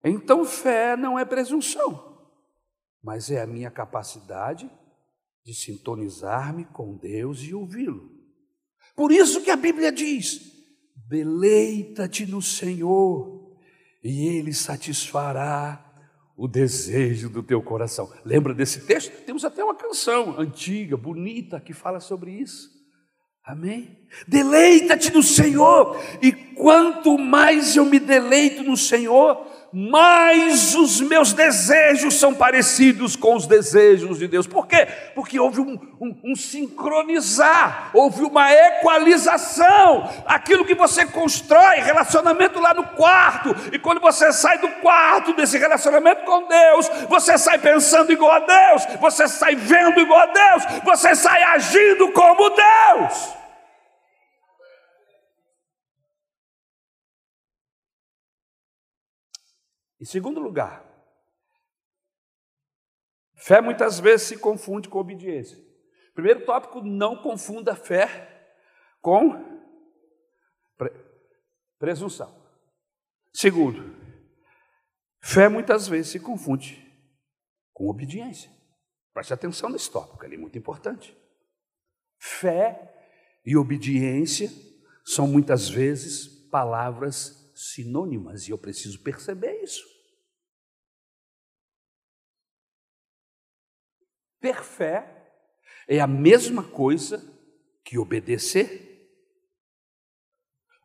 [0.04, 2.30] Então, fé não é presunção,
[3.02, 4.70] mas é a minha capacidade
[5.44, 8.12] de sintonizar-me com Deus e ouvi-lo.
[8.96, 10.40] Por isso que a Bíblia diz:
[11.08, 13.58] deleita-te no Senhor,
[14.04, 15.85] e Ele satisfará
[16.38, 18.12] o desejo do teu coração.
[18.24, 19.12] Lembra desse texto?
[19.26, 22.70] Temos até uma canção antiga, bonita, que fala sobre isso.
[23.44, 24.00] Amém?
[24.28, 29.46] Deleita-te no Senhor, e quanto mais eu me deleito no Senhor,
[29.78, 34.48] mais os meus desejos são parecidos com os desejos de Deus.
[34.48, 34.88] Por quê?
[35.14, 40.10] Porque houve um, um, um, sincronizar, houve uma equalização.
[40.26, 45.58] Aquilo que você constrói, relacionamento lá no quarto, e quando você sai do quarto desse
[45.58, 50.64] relacionamento com Deus, você sai pensando igual a Deus, você sai vendo igual a Deus,
[50.86, 53.45] você sai agindo como Deus.
[60.06, 60.86] Em segundo lugar,
[63.34, 65.58] fé muitas vezes se confunde com obediência.
[66.14, 68.54] Primeiro tópico, não confunda fé
[69.02, 69.34] com
[70.78, 70.92] pre
[71.80, 72.32] presunção.
[73.34, 73.96] Segundo,
[75.24, 76.80] fé muitas vezes se confunde
[77.74, 78.52] com obediência.
[79.12, 81.18] Preste atenção nesse tópico, ele é muito importante.
[82.20, 82.96] Fé
[83.44, 84.52] e obediência
[85.04, 89.95] são muitas vezes palavras sinônimas e eu preciso perceber isso.
[94.46, 95.34] Ter fé
[95.88, 97.20] é a mesma coisa
[97.84, 99.10] que obedecer.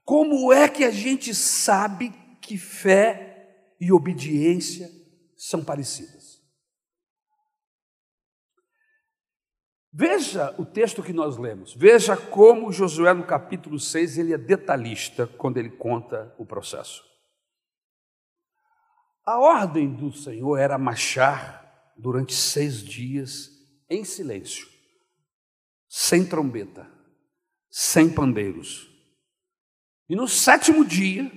[0.03, 2.09] Como é que a gente sabe
[2.41, 4.91] que fé e obediência
[5.37, 6.43] são parecidas?
[9.93, 15.27] Veja o texto que nós lemos, veja como Josué no capítulo 6 ele é detalhista
[15.27, 17.05] quando ele conta o processo.
[19.23, 21.70] A ordem do Senhor era marchar
[22.01, 23.51] durante seis dias
[23.89, 24.69] em silêncio,
[25.89, 26.91] sem trombeta,
[27.71, 28.89] sem pandeiros.
[30.09, 31.31] E no sétimo dia,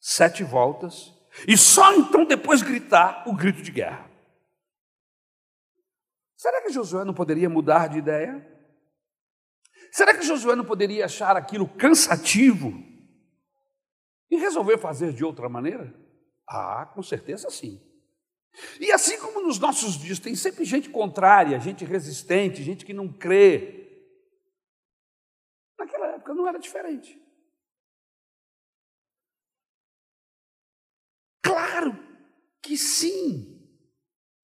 [0.00, 1.12] sete voltas,
[1.48, 4.10] e só então depois gritar o grito de guerra.
[6.36, 8.50] Será que Josué não poderia mudar de ideia?
[9.90, 12.72] Será que Josué não poderia achar aquilo cansativo
[14.30, 15.94] e resolver fazer de outra maneira?
[16.46, 17.80] Ah, com certeza sim.
[18.80, 23.12] E assim como nos nossos dias tem sempre gente contrária, gente resistente, gente que não
[23.12, 23.84] crê.
[25.78, 27.20] Naquela época não era diferente.
[31.42, 31.98] Claro
[32.62, 33.50] que sim.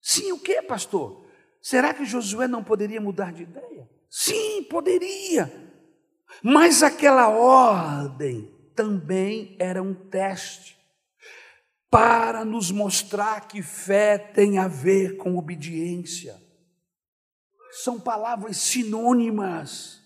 [0.01, 1.27] Sim, o que, pastor?
[1.61, 3.89] Será que Josué não poderia mudar de ideia?
[4.09, 5.51] Sim, poderia.
[6.43, 10.80] Mas aquela ordem também era um teste
[11.91, 16.41] para nos mostrar que fé tem a ver com obediência.
[17.83, 20.01] São palavras sinônimas.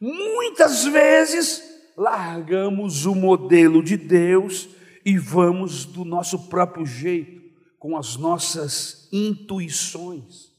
[0.00, 1.60] Muitas vezes
[1.96, 4.68] largamos o modelo de Deus
[5.04, 7.42] e vamos do nosso próprio jeito
[7.80, 10.52] com as nossas intuições.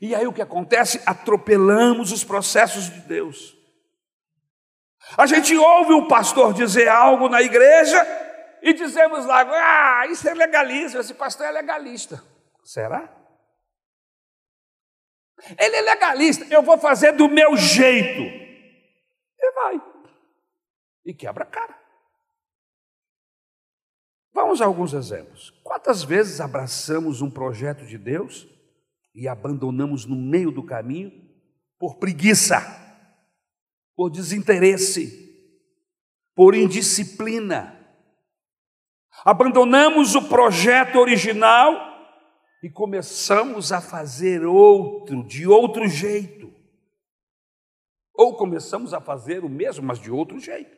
[0.00, 1.00] E aí o que acontece?
[1.06, 3.61] Atropelamos os processos de Deus.
[5.16, 8.00] A gente ouve o pastor dizer algo na igreja
[8.62, 12.22] e dizemos lá, ah, isso é legalismo, esse pastor é legalista.
[12.64, 13.12] Será?
[15.58, 18.20] Ele é legalista, eu vou fazer do meu jeito.
[19.40, 19.82] E vai.
[21.04, 21.82] E quebra a cara.
[24.32, 25.50] Vamos a alguns exemplos.
[25.62, 28.46] Quantas vezes abraçamos um projeto de Deus
[29.14, 31.12] e abandonamos no meio do caminho
[31.78, 32.60] por preguiça,
[33.96, 35.30] por desinteresse,
[36.34, 37.78] por indisciplina.
[39.24, 41.92] Abandonamos o projeto original
[42.62, 46.52] e começamos a fazer outro, de outro jeito.
[48.14, 50.76] Ou começamos a fazer o mesmo, mas de outro jeito.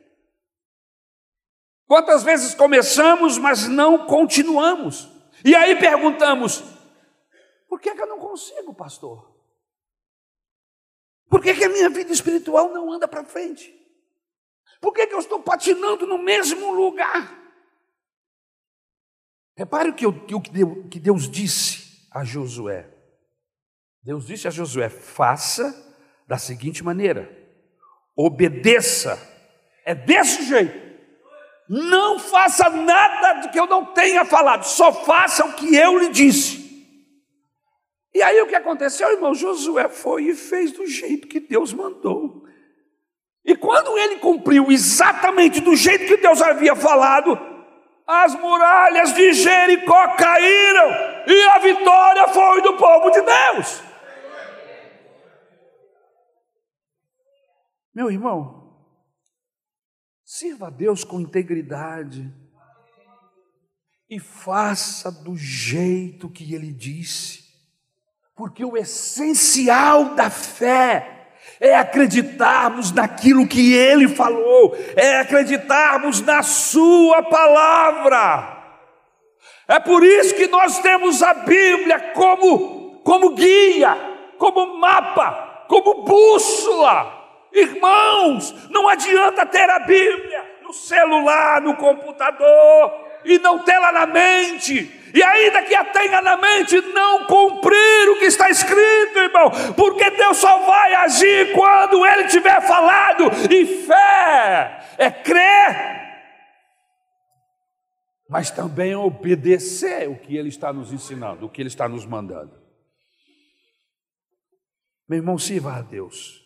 [1.87, 5.09] Quantas vezes começamos, mas não continuamos?
[5.45, 6.65] E aí perguntamos:
[7.69, 9.34] por que, é que eu não consigo, pastor?
[11.29, 13.75] Por que, que a minha vida espiritual não anda para frente?
[14.81, 17.43] Por que, que eu estou patinando no mesmo lugar?
[19.57, 20.41] Repare o que, o
[20.89, 22.91] que Deus disse a Josué.
[24.03, 25.83] Deus disse a Josué: faça
[26.27, 27.31] da seguinte maneira,
[28.16, 29.18] obedeça,
[29.85, 30.85] é desse jeito.
[31.68, 36.11] Não faça nada do que eu não tenha falado, só faça o que eu lhe
[36.11, 36.54] disse.
[38.15, 39.35] E aí o que aconteceu, irmão?
[39.35, 42.45] Josué foi e fez do jeito que Deus mandou.
[43.45, 47.37] E quando ele cumpriu exatamente do jeito que Deus havia falado,
[48.07, 50.91] as muralhas de Jericó caíram
[51.27, 53.83] e a vitória foi do povo de Deus.
[57.93, 58.77] Meu irmão,
[60.25, 62.33] sirva a Deus com integridade
[64.09, 67.43] e faça do jeito que Ele disse.
[68.37, 71.28] Porque o essencial da fé
[71.61, 78.55] é acreditarmos naquilo que ele falou, é acreditarmos na Sua palavra.
[79.68, 83.97] É por isso que nós temos a Bíblia como, como guia,
[84.37, 87.22] como mapa, como bússola.
[87.53, 92.93] Irmãos, não adianta ter a Bíblia no celular, no computador
[93.24, 98.19] e não tê-la na mente e ainda que a tenha na mente, não cumprir o
[98.19, 104.97] que está escrito, irmão, porque Deus só vai agir quando Ele tiver falado, e fé
[104.99, 105.95] é crer,
[108.29, 112.61] mas também obedecer o que Ele está nos ensinando, o que Ele está nos mandando.
[115.09, 116.43] Meu irmão, sirva a Deus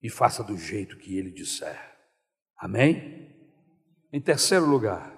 [0.00, 1.96] e faça do jeito que Ele disser.
[2.56, 3.34] Amém?
[4.12, 5.17] Em terceiro lugar,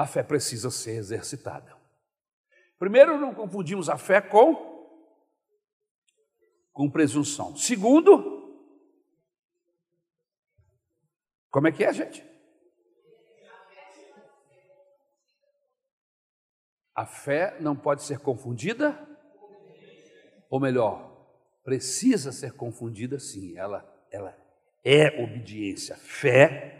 [0.00, 1.76] a fé precisa ser exercitada.
[2.78, 4.70] Primeiro, não confundimos a fé com
[6.72, 7.54] com presunção.
[7.54, 8.58] Segundo,
[11.50, 12.24] como é que é, gente?
[16.94, 19.06] A fé não pode ser confundida,
[20.48, 21.28] ou melhor,
[21.62, 24.34] precisa ser confundida sim, ela, ela
[24.82, 25.94] é obediência.
[25.96, 26.79] Fé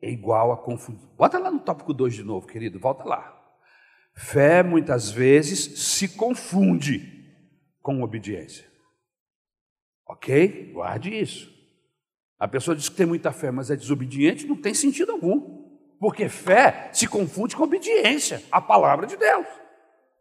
[0.00, 1.08] é igual a confundir.
[1.16, 3.32] Bota lá no tópico 2 de novo, querido, volta lá.
[4.14, 7.16] Fé muitas vezes se confunde
[7.82, 8.66] com obediência.
[10.06, 10.72] Ok?
[10.72, 11.54] Guarde isso.
[12.38, 15.64] A pessoa diz que tem muita fé, mas é desobediente, não tem sentido algum.
[15.98, 19.46] Porque fé se confunde com obediência à palavra de Deus.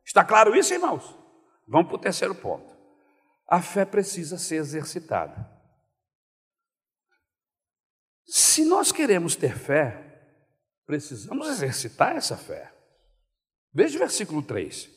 [0.05, 1.17] Está claro isso, irmãos?
[1.67, 2.75] Vamos para o terceiro ponto.
[3.47, 5.54] A fé precisa ser exercitada.
[8.27, 10.05] Se nós queremos ter fé,
[10.85, 12.73] precisamos exercitar essa fé.
[13.73, 14.89] Veja o versículo 3.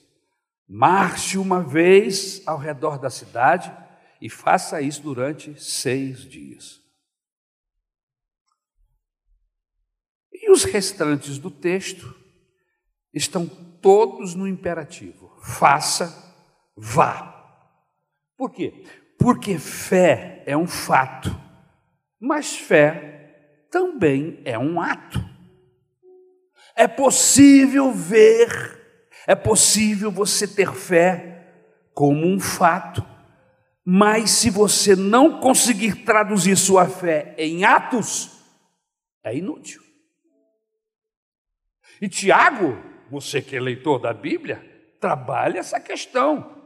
[0.66, 3.74] Marche uma vez ao redor da cidade
[4.20, 6.80] e faça isso durante seis dias.
[10.32, 12.14] E os restantes do texto
[13.12, 16.34] estão todos no imperativo: faça,
[16.76, 17.34] vá.
[18.36, 18.84] Por quê?
[19.18, 21.28] Porque fé é um fato,
[22.20, 23.17] mas fé
[23.70, 25.22] também é um ato.
[26.74, 31.46] É possível ver, é possível você ter fé
[31.92, 33.04] como um fato,
[33.84, 38.30] mas se você não conseguir traduzir sua fé em atos,
[39.24, 39.82] é inútil.
[42.00, 42.78] E Tiago,
[43.10, 44.64] você que é leitor da Bíblia,
[45.00, 46.56] trabalha essa questão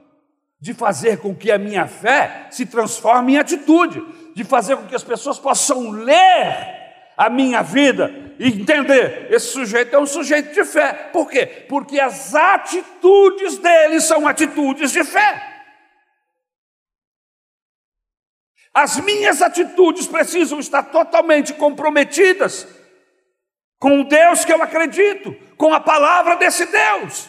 [0.60, 4.94] de fazer com que a minha fé se transforme em atitude, de fazer com que
[4.94, 6.81] as pessoas possam ler
[7.16, 10.92] a minha vida e entender: esse sujeito é um sujeito de fé.
[11.12, 11.46] Por quê?
[11.68, 15.50] Porque as atitudes dele são atitudes de fé.
[18.74, 22.66] As minhas atitudes precisam estar totalmente comprometidas
[23.78, 27.28] com o Deus que eu acredito, com a palavra desse Deus.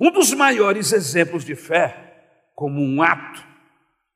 [0.00, 3.46] Um dos maiores exemplos de fé, como um ato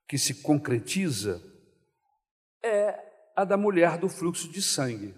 [0.09, 1.43] que se concretiza,
[2.63, 3.04] é
[3.37, 5.15] a da mulher do fluxo de sangue.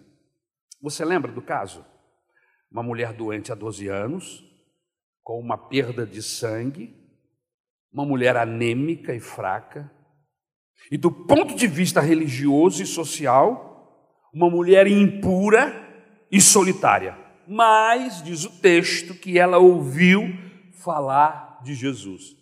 [0.80, 1.84] Você lembra do caso?
[2.70, 4.44] Uma mulher doente há 12 anos,
[5.22, 6.94] com uma perda de sangue,
[7.92, 9.90] uma mulher anêmica e fraca,
[10.90, 15.74] E do ponto de vista religioso e social, uma mulher impura
[16.30, 17.18] e solitária.
[17.48, 20.22] Mas, diz o texto, que ela ouviu
[20.84, 22.36] falar de Jesus.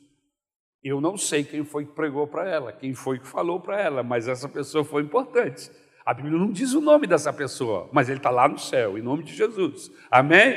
[0.84, 4.02] Eu não sei quem foi que pregou para ela, quem foi que falou para ela,
[4.02, 5.70] mas essa pessoa foi importante.
[6.04, 9.00] A Bíblia não diz o nome dessa pessoa, mas ele está lá no céu, em
[9.00, 9.90] nome de Jesus.
[10.10, 10.54] Amém?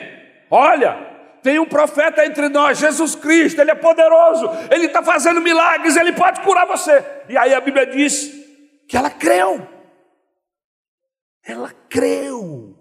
[0.52, 0.96] Olha,
[1.42, 6.12] tem um profeta entre nós, Jesus Cristo, ele é poderoso, ele está fazendo milagres, ele
[6.12, 7.06] pode curar você.
[7.30, 8.30] E aí a Bíblia diz
[8.86, 9.66] que ela creu.
[11.42, 12.76] Ela creu.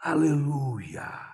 [0.00, 1.29] Aleluia.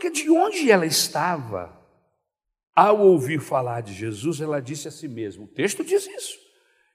[0.00, 1.78] Porque de onde ela estava,
[2.74, 6.38] ao ouvir falar de Jesus, ela disse a si mesma: o texto diz isso.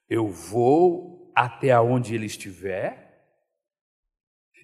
[0.10, 3.24] Eu vou até onde ele estiver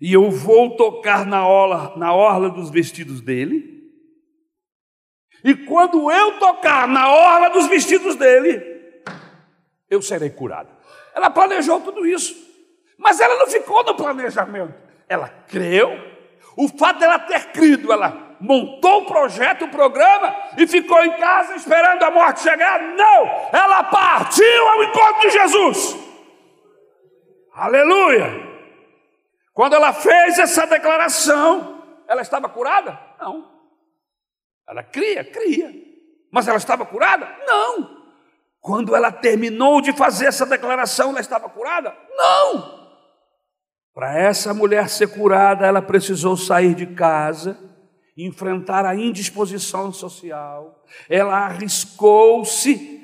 [0.01, 3.79] e eu vou tocar na orla, na orla dos vestidos dele.
[5.43, 9.03] E quando eu tocar na orla dos vestidos dele,
[9.87, 10.75] eu serei curado.
[11.13, 12.35] Ela planejou tudo isso,
[12.97, 14.73] mas ela não ficou no planejamento.
[15.07, 15.91] Ela creu.
[16.57, 21.55] O fato dela ter crido, ela montou o projeto, o programa e ficou em casa
[21.55, 22.81] esperando a morte chegar.
[22.81, 23.49] Não!
[23.53, 25.97] Ela partiu ao encontro de Jesus.
[27.53, 28.51] Aleluia!
[29.53, 32.99] Quando ela fez essa declaração, ela estava curada?
[33.19, 33.51] Não.
[34.67, 35.23] Ela cria?
[35.23, 35.71] Cria.
[36.31, 37.27] Mas ela estava curada?
[37.45, 38.01] Não.
[38.59, 41.95] Quando ela terminou de fazer essa declaração, ela estava curada?
[42.15, 42.81] Não.
[43.93, 47.70] Para essa mulher ser curada, ela precisou sair de casa,
[48.17, 50.83] enfrentar a indisposição social.
[51.09, 52.99] Ela arriscou-se,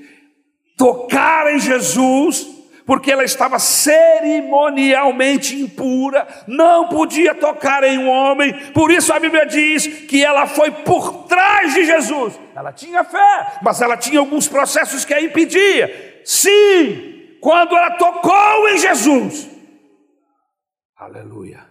[0.77, 8.89] tocar em Jesus porque ela estava cerimonialmente impura, não podia tocar em um homem, por
[8.89, 12.39] isso a Bíblia diz que ela foi por trás de Jesus.
[12.55, 16.21] Ela tinha fé, mas ela tinha alguns processos que a impedia.
[16.23, 19.49] Sim, quando ela tocou em Jesus,
[20.95, 21.66] aleluia.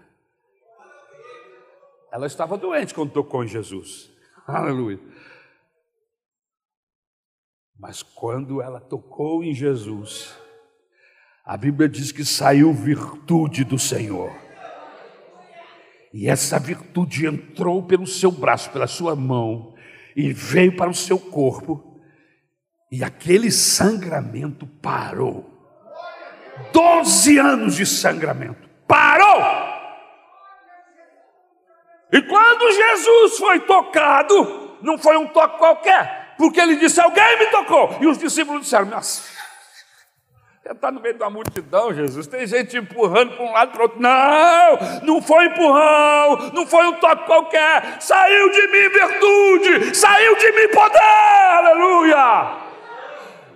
[2.16, 4.10] Ela estava doente quando tocou em Jesus,
[4.48, 4.98] aleluia.
[7.78, 10.34] Mas quando ela tocou em Jesus,
[11.44, 14.34] a Bíblia diz que saiu virtude do Senhor.
[16.10, 19.74] E essa virtude entrou pelo seu braço, pela sua mão,
[20.16, 22.00] e veio para o seu corpo,
[22.90, 25.44] e aquele sangramento parou.
[26.72, 29.65] Doze anos de sangramento, parou!
[32.12, 37.46] E quando Jesus foi tocado, não foi um toque qualquer, porque ele disse: Alguém me
[37.46, 37.96] tocou.
[38.00, 39.22] E os discípulos disseram: Nossa,
[40.62, 42.26] você está no meio da multidão, Jesus.
[42.26, 44.00] Tem gente empurrando para um lado e para o outro.
[44.00, 48.00] Não, não foi empurrão, não foi um toque qualquer.
[48.00, 50.98] Saiu de mim virtude, saiu de mim poder.
[50.98, 52.66] Aleluia.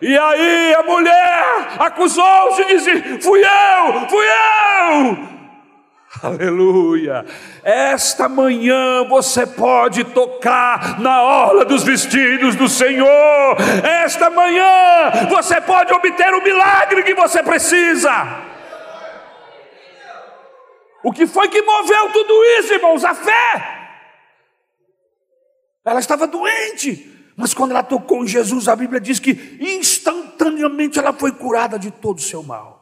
[0.02, 1.44] E aí a mulher
[1.78, 5.30] acusou-se e disse: Fui eu, fui eu.
[6.22, 7.24] Aleluia!
[7.62, 13.56] Esta manhã você pode tocar na orla dos vestidos do Senhor.
[13.84, 18.10] Esta manhã você pode obter o milagre que você precisa.
[21.02, 23.04] O que foi que moveu tudo isso, irmãos?
[23.04, 23.80] A fé.
[25.84, 31.12] Ela estava doente, mas quando ela tocou em Jesus, a Bíblia diz que instantaneamente ela
[31.12, 32.80] foi curada de todo o seu mal.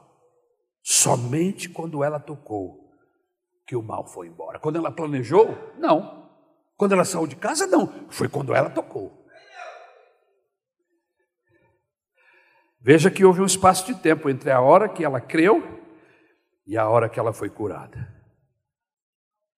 [0.82, 2.87] Somente quando ela tocou
[3.68, 4.58] que o mal foi embora.
[4.58, 6.26] Quando ela planejou, não.
[6.74, 8.08] Quando ela saiu de casa, não.
[8.08, 9.28] Foi quando ela tocou.
[12.80, 15.62] Veja que houve um espaço de tempo entre a hora que ela creu
[16.66, 18.16] e a hora que ela foi curada.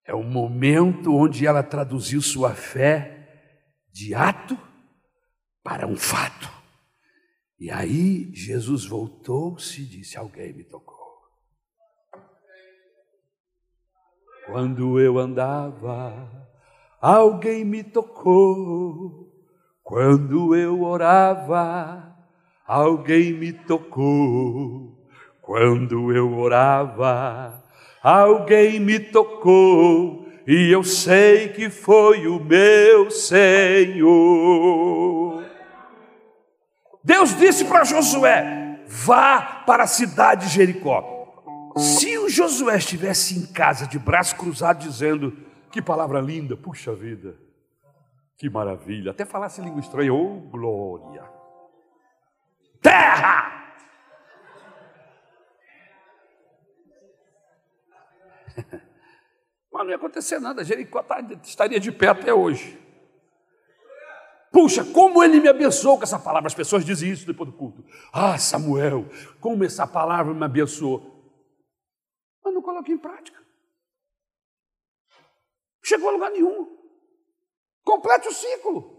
[0.04, 3.46] É o momento onde ela traduziu sua fé
[3.92, 4.58] de ato
[5.62, 6.50] para um fato.
[7.60, 10.99] E aí Jesus voltou-se e disse: Alguém me tocou.
[14.50, 16.12] Quando eu andava,
[17.00, 19.28] alguém me tocou.
[19.80, 22.16] Quando eu orava,
[22.66, 24.98] alguém me tocou.
[25.40, 27.62] Quando eu orava,
[28.02, 30.26] alguém me tocou.
[30.48, 34.64] E eu sei que foi o meu Senhor.
[37.04, 41.20] Deus disse para Josué: vá para a cidade de Jericó.
[41.76, 45.36] Se Josué estivesse em casa de braço cruzado dizendo:
[45.70, 47.36] Que palavra linda, puxa vida,
[48.38, 51.24] que maravilha, até falasse língua estranha, oh glória,
[52.80, 53.58] terra.
[59.72, 62.78] Mas não ia acontecer nada, Jericó tá, estaria de pé até hoje.
[64.52, 66.48] Puxa, como ele me abençoou com essa palavra.
[66.48, 67.84] As pessoas dizem isso depois do culto.
[68.12, 69.06] Ah, Samuel,
[69.38, 71.19] como essa palavra me abençoou.
[72.70, 73.36] Coloquei em prática.
[75.82, 76.78] Chegou a lugar nenhum.
[77.82, 78.96] Complete o ciclo.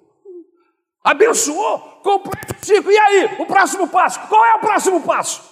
[1.01, 2.91] Abençoou, complete o ciclo.
[2.91, 4.28] E aí, o próximo passo?
[4.28, 5.49] Qual é o próximo passo?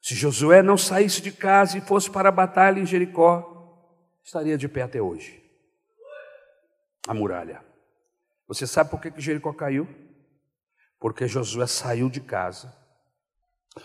[0.00, 3.90] Se Josué não saísse de casa e fosse para a batalha em Jericó,
[4.22, 5.42] estaria de pé até hoje.
[7.08, 7.64] A muralha.
[8.46, 9.88] Você sabe por que Jericó caiu?
[11.00, 12.81] Porque Josué saiu de casa,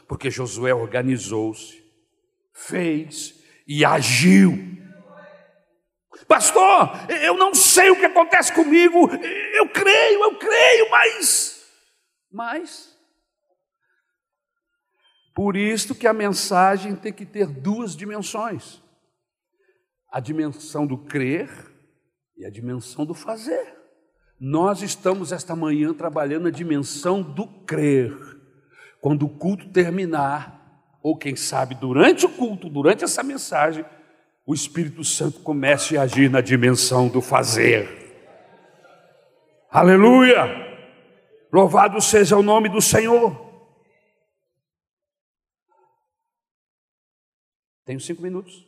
[0.08, 1.84] porque Josué organizou-se,
[2.54, 4.76] fez e agiu.
[6.28, 9.10] Pastor, eu não sei o que acontece comigo,
[9.54, 11.66] eu creio, eu creio, mas.
[12.32, 12.98] Mas.
[15.34, 18.82] Por isso que a mensagem tem que ter duas dimensões:
[20.12, 21.50] a dimensão do crer
[22.36, 23.76] e a dimensão do fazer.
[24.40, 28.37] Nós estamos esta manhã trabalhando na dimensão do crer.
[29.08, 33.86] Quando o culto terminar, ou quem sabe durante o culto, durante essa mensagem,
[34.46, 37.88] o Espírito Santo comece a agir na dimensão do fazer.
[39.72, 40.44] Aleluia!
[41.50, 43.34] Louvado seja o nome do Senhor.
[47.86, 48.68] Tenho cinco minutos.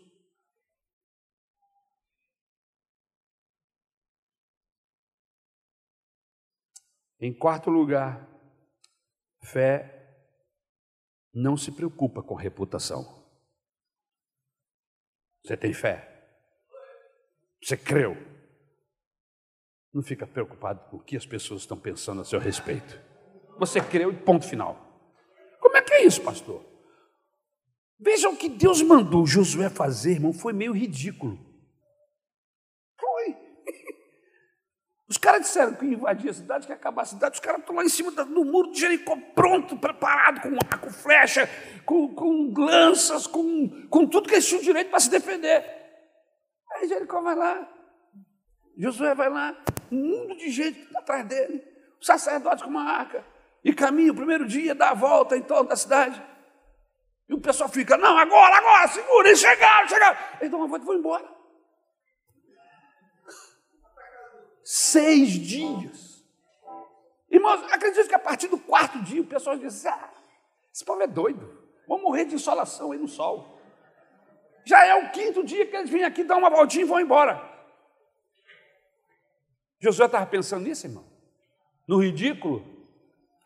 [7.19, 8.25] Em quarto lugar,
[9.41, 9.98] fé
[11.33, 13.19] não se preocupa com reputação.
[15.43, 16.05] Você tem fé?
[17.61, 18.15] Você creu?
[19.93, 22.99] Não fica preocupado com o que as pessoas estão pensando a seu respeito.
[23.57, 24.77] Você creu e ponto final.
[25.59, 26.63] Como é que é isso, pastor?
[27.99, 31.37] Vejam o que Deus mandou Josué fazer, irmão, foi meio ridículo.
[32.97, 33.35] Foi.
[35.09, 37.75] Os caras disseram que invadir a cidade, que ia acabar a cidade, os caras estão
[37.75, 41.49] lá em cima do muro de Jericó, pronto, preparado, com arco, flecha,
[41.83, 45.65] com, com lanças, com, com tudo que eles tinham direito para se defender.
[46.73, 47.67] Aí Jericó vai lá,
[48.77, 49.57] Josué vai lá,
[49.91, 51.63] um mundo de gente atrás dele,
[51.99, 53.25] o sacerdote com uma arca,
[53.63, 56.21] e caminha o primeiro dia, dá a volta em torno da cidade.
[57.27, 60.17] E o pessoal fica, não, agora, agora, segura, eles chegaram, chegaram.
[60.39, 61.38] Eles dão uma volta e vão embora.
[64.71, 66.23] Seis dias.
[67.27, 70.11] Irmãos, acredito que a partir do quarto dia o pessoal diz, ah,
[70.71, 71.57] esse povo é doido,
[71.87, 73.59] vão morrer de insolação aí no sol.
[74.63, 77.41] Já é o quinto dia que eles vêm aqui dar uma voltinha e vão embora.
[79.79, 81.05] Josué estava pensando nisso, irmão?
[81.87, 82.63] No ridículo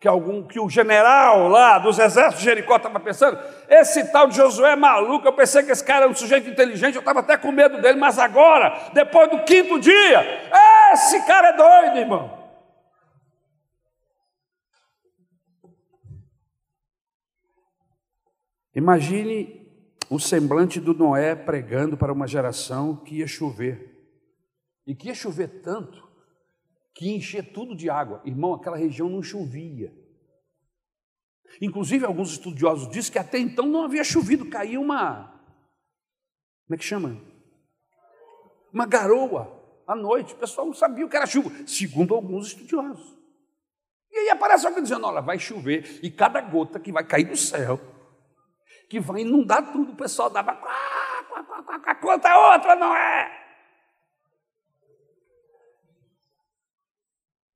[0.04, 4.36] que, algum, que o general lá dos exércitos de Jericó estava pensando, esse tal de
[4.36, 7.38] Josué é maluco, eu pensei que esse cara era um sujeito inteligente, eu estava até
[7.38, 10.50] com medo dele, mas agora, depois do quinto dia,
[10.94, 12.44] esse cara é doido, irmão.
[18.76, 19.64] Imagine
[20.10, 23.92] o semblante do Noé pregando para uma geração que ia chover,
[24.86, 26.12] e que ia chover tanto
[26.96, 28.22] que encher tudo de água.
[28.26, 29.92] Irmão, aquela região não chovia.
[31.62, 35.32] Inclusive, alguns estudiosos dizem que até então não havia chovido, caía uma.
[36.66, 37.22] Como é que chama?
[38.72, 40.34] Uma garoa à noite.
[40.34, 43.18] O pessoal não sabia o que era chuva, segundo alguns estudiosos.
[44.12, 47.38] E aí aparece alguém dizendo: olha, vai chover, e cada gota que vai cair do
[47.38, 47.80] céu,
[48.90, 50.60] que vai inundar tudo, o pessoal dava.
[52.02, 53.44] Quanta outra não é?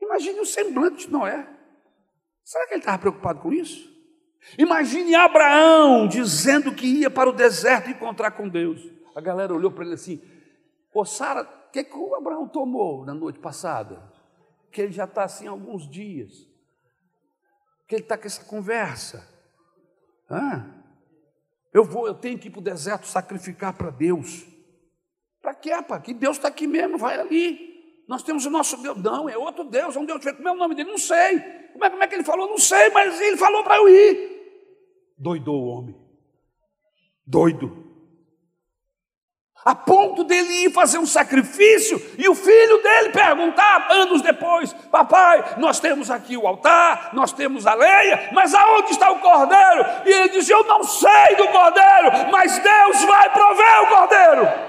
[0.02, 1.48] Imagine o semblante de Noé.
[2.44, 3.96] Será que ele estava preocupado com isso?
[4.58, 8.82] Imagine Abraão dizendo que ia para o deserto encontrar com Deus.
[9.16, 10.22] A galera olhou para ele assim:
[10.94, 14.12] Ô Sara, o que, que o Abraão tomou na noite passada?
[14.72, 16.48] Que ele já está assim há alguns dias.
[17.88, 19.28] Que ele está com essa conversa.
[20.30, 20.66] Ah,
[21.74, 24.46] eu vou, eu tenho que ir para o deserto sacrificar para Deus.
[25.42, 26.02] Para quê, rapaz?
[26.02, 28.04] Que Deus está aqui mesmo, vai ali.
[28.08, 28.98] Nós temos o nosso Deus.
[28.98, 30.38] Não, é outro Deus, é um Deus diferente.
[30.38, 30.90] Como é o nome dele?
[30.90, 31.40] Não sei.
[31.74, 32.48] Como é, como é que ele falou?
[32.48, 34.38] Não sei, mas ele falou para eu ir.
[35.18, 35.96] Doidou o homem.
[37.26, 37.87] Doido.
[39.66, 45.44] A ponto dele ir fazer um sacrifício e o filho dele perguntar anos depois: Papai,
[45.58, 49.86] nós temos aqui o altar, nós temos a lenha, mas aonde está o cordeiro?
[50.06, 54.67] E ele diz: Eu não sei do cordeiro, mas Deus vai prover o cordeiro.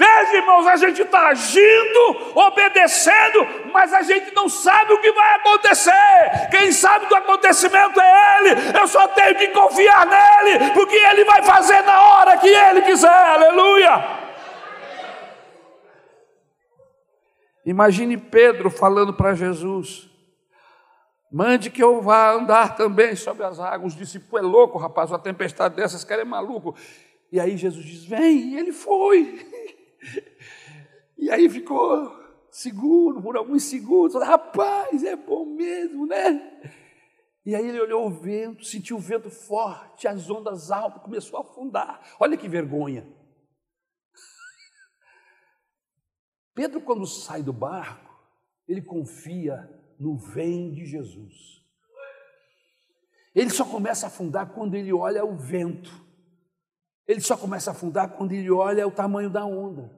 [0.00, 5.34] Veja, irmãos, a gente está agindo, obedecendo, mas a gente não sabe o que vai
[5.34, 6.48] acontecer.
[6.50, 8.78] Quem sabe do acontecimento é Ele.
[8.80, 13.10] Eu só tenho que confiar nele, porque Ele vai fazer na hora que Ele quiser.
[13.10, 14.02] Aleluia.
[17.66, 20.08] Imagine Pedro falando para Jesus:
[21.30, 23.92] Mande que eu vá andar também sobre as águas.
[23.92, 26.74] Os discípulos é louco, rapaz, uma tempestade dessas, cara é maluco.
[27.30, 29.46] E aí Jesus diz: Vem, e ele foi.
[31.16, 32.18] E aí ficou
[32.50, 34.14] seguro por alguns segundos.
[34.22, 36.60] Rapaz, é bom mesmo, né?
[37.44, 41.42] E aí ele olhou o vento, sentiu o vento forte, as ondas altas, começou a
[41.42, 42.00] afundar.
[42.18, 43.06] Olha que vergonha.
[46.54, 48.10] Pedro, quando sai do barco,
[48.68, 51.64] ele confia no vem de Jesus.
[53.34, 55.90] Ele só começa a afundar quando ele olha o vento.
[57.10, 59.90] Ele só começa a afundar quando ele olha o tamanho da onda.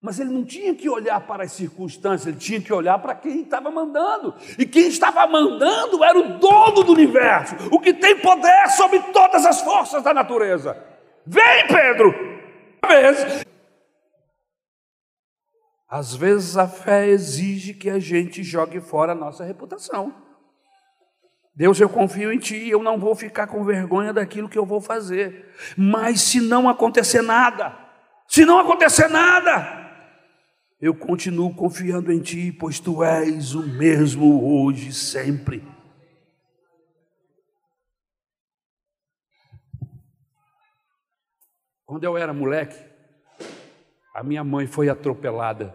[0.00, 3.42] Mas ele não tinha que olhar para as circunstâncias, ele tinha que olhar para quem
[3.42, 4.34] estava mandando.
[4.58, 9.44] E quem estava mandando era o dono do universo, o que tem poder sobre todas
[9.44, 10.82] as forças da natureza.
[11.26, 12.14] Vem, Pedro!
[15.86, 20.14] Às vezes a fé exige que a gente jogue fora a nossa reputação.
[21.56, 24.78] Deus, eu confio em Ti, eu não vou ficar com vergonha daquilo que eu vou
[24.78, 25.54] fazer.
[25.74, 27.74] Mas se não acontecer nada,
[28.28, 29.90] se não acontecer nada,
[30.78, 35.66] eu continuo confiando em Ti, pois Tu és o mesmo hoje e sempre.
[41.86, 42.76] Quando eu era moleque,
[44.14, 45.74] a minha mãe foi atropelada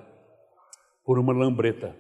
[1.04, 1.96] por uma lambreta.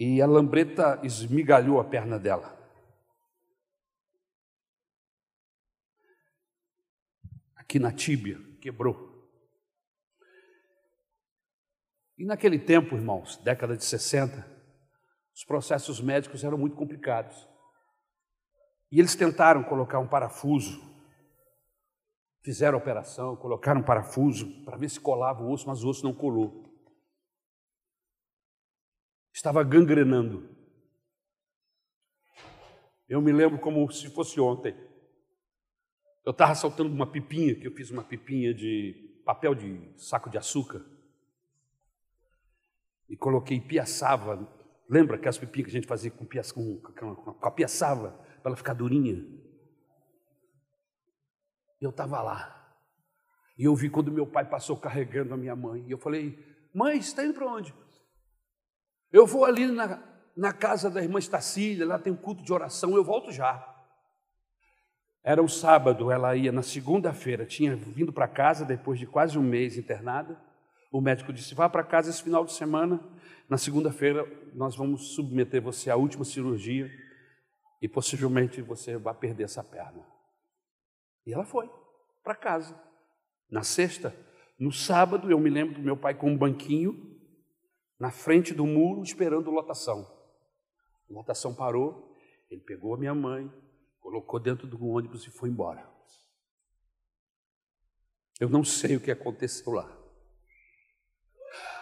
[0.00, 2.58] E a lambreta esmigalhou a perna dela.
[7.54, 9.08] Aqui na tíbia, quebrou.
[12.16, 14.44] E naquele tempo, irmãos, década de 60,
[15.34, 17.46] os processos médicos eram muito complicados.
[18.90, 20.90] E eles tentaram colocar um parafuso
[22.42, 26.04] Fizeram a operação, colocaram um parafuso para ver se colava o osso, mas o osso
[26.04, 26.69] não colou.
[29.32, 30.48] Estava gangrenando.
[33.08, 34.74] Eu me lembro como se fosse ontem.
[36.24, 40.38] Eu estava saltando uma pipinha, que eu fiz uma pipinha de papel de saco de
[40.38, 40.84] açúcar.
[43.08, 44.48] E coloquei piaçava.
[44.88, 48.10] Lembra aquelas pipinhas que a gente fazia com, piaça, com, com, com a piaçava,
[48.42, 49.24] para ela ficar durinha?
[51.80, 52.56] eu estava lá.
[53.56, 55.84] E eu vi quando meu pai passou carregando a minha mãe.
[55.86, 56.38] E eu falei:
[56.74, 57.74] Mãe, você está indo para onde?
[59.12, 60.02] Eu vou ali na,
[60.36, 63.66] na casa da irmã Estacília, lá tem um culto de oração, eu volto já.
[65.22, 69.42] Era um sábado, ela ia na segunda-feira, tinha vindo para casa depois de quase um
[69.42, 70.40] mês internada.
[70.90, 73.00] O médico disse: Vá para casa esse final de semana.
[73.48, 76.90] Na segunda-feira, nós vamos submeter você à última cirurgia
[77.82, 80.06] e possivelmente você vai perder essa perna.
[81.26, 81.68] E ela foi
[82.22, 82.80] para casa.
[83.50, 84.14] Na sexta,
[84.58, 87.09] no sábado, eu me lembro do meu pai com um banquinho
[88.00, 90.10] na frente do muro esperando lotação.
[91.10, 92.16] A lotação parou,
[92.50, 93.52] ele pegou a minha mãe,
[94.00, 95.86] colocou dentro do ônibus e foi embora.
[98.40, 100.00] Eu não sei o que aconteceu lá.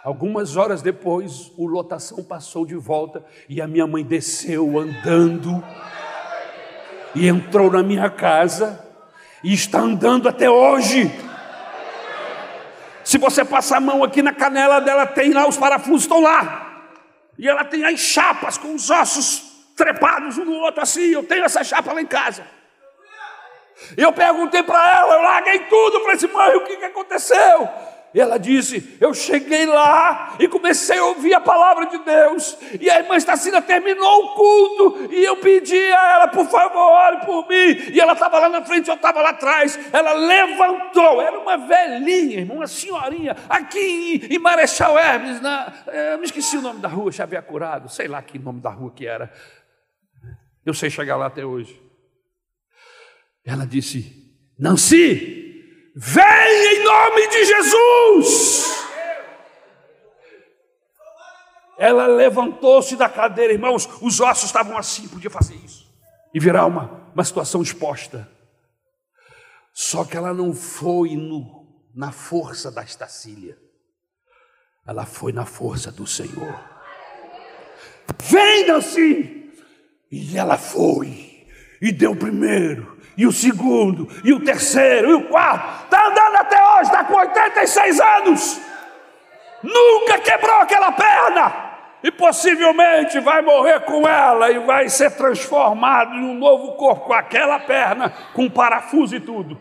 [0.03, 5.63] Algumas horas depois, o lotação passou de volta e a minha mãe desceu andando
[7.15, 8.85] e entrou na minha casa
[9.41, 11.28] e está andando até hoje.
[13.09, 16.91] Se você passar a mão aqui na canela dela, tem lá os parafusos estão lá.
[17.39, 19.41] E ela tem as chapas com os ossos
[19.75, 21.07] trepados um no outro assim.
[21.09, 22.45] Eu tenho essa chapa lá em casa.
[23.97, 27.67] Eu perguntei para ela, eu larguei tudo, falei assim, mãe, o que, que aconteceu?
[28.13, 32.57] E ela disse: Eu cheguei lá e comecei a ouvir a palavra de Deus.
[32.79, 35.13] E a irmã Estacina terminou o culto.
[35.13, 37.91] E eu pedi a ela, por favor, ore por mim.
[37.93, 39.79] E ela estava lá na frente, eu estava lá atrás.
[39.93, 46.25] Ela levantou, era uma velhinha, irmã, uma senhorinha, aqui em Marechal Hermes, na, eu me
[46.25, 49.31] esqueci o nome da rua, Xavier Curado, sei lá que nome da rua que era.
[50.65, 51.81] Eu sei chegar lá até hoje.
[53.45, 55.48] Ela disse: Nancy,
[56.01, 58.85] Vem em nome de Jesus.
[61.77, 65.89] Ela levantou-se da cadeira, irmãos, os ossos estavam assim, podia fazer isso
[66.33, 68.31] e virar uma, uma situação exposta.
[69.73, 73.57] Só que ela não foi no, na força da estacília,
[74.87, 76.63] ela foi na força do Senhor.
[78.77, 79.51] Assim!
[80.09, 81.28] E ela foi,
[81.81, 85.85] e deu primeiro, e o segundo, e o terceiro, e o quarto.
[85.85, 88.61] Está andando até hoje, está com 86 anos.
[89.63, 91.69] Nunca quebrou aquela perna.
[92.01, 97.13] E possivelmente vai morrer com ela e vai ser transformado em um novo corpo com
[97.13, 99.59] aquela perna, com parafuso e tudo.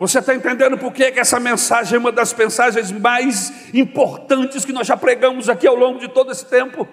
[0.00, 4.84] Você está entendendo por que essa mensagem é uma das mensagens mais importantes que nós
[4.84, 6.88] já pregamos aqui ao longo de todo esse tempo?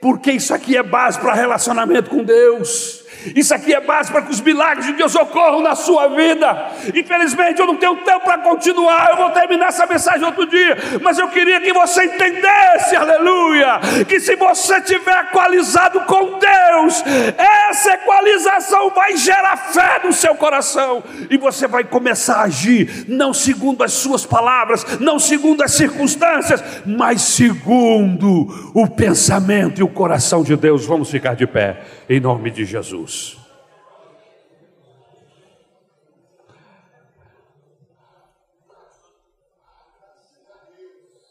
[0.00, 3.05] Porque isso aqui é base para relacionamento com Deus.
[3.34, 6.70] Isso aqui é base para que os milagres de Deus ocorram na sua vida.
[6.94, 9.10] Infelizmente, eu não tenho tempo para continuar.
[9.10, 10.76] Eu vou terminar essa mensagem outro dia.
[11.02, 17.02] Mas eu queria que você entendesse, aleluia, que se você tiver equalizado com Deus,
[17.36, 21.02] essa equalização vai gerar fé no seu coração.
[21.30, 26.62] E você vai começar a agir, não segundo as suas palavras, não segundo as circunstâncias,
[26.84, 30.86] mas segundo o pensamento e o coração de Deus.
[30.86, 33.15] Vamos ficar de pé, em nome de Jesus.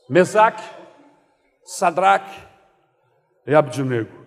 [0.08, 0.64] Mesaque,
[1.64, 2.40] Sadraque
[3.46, 4.26] e Abednego.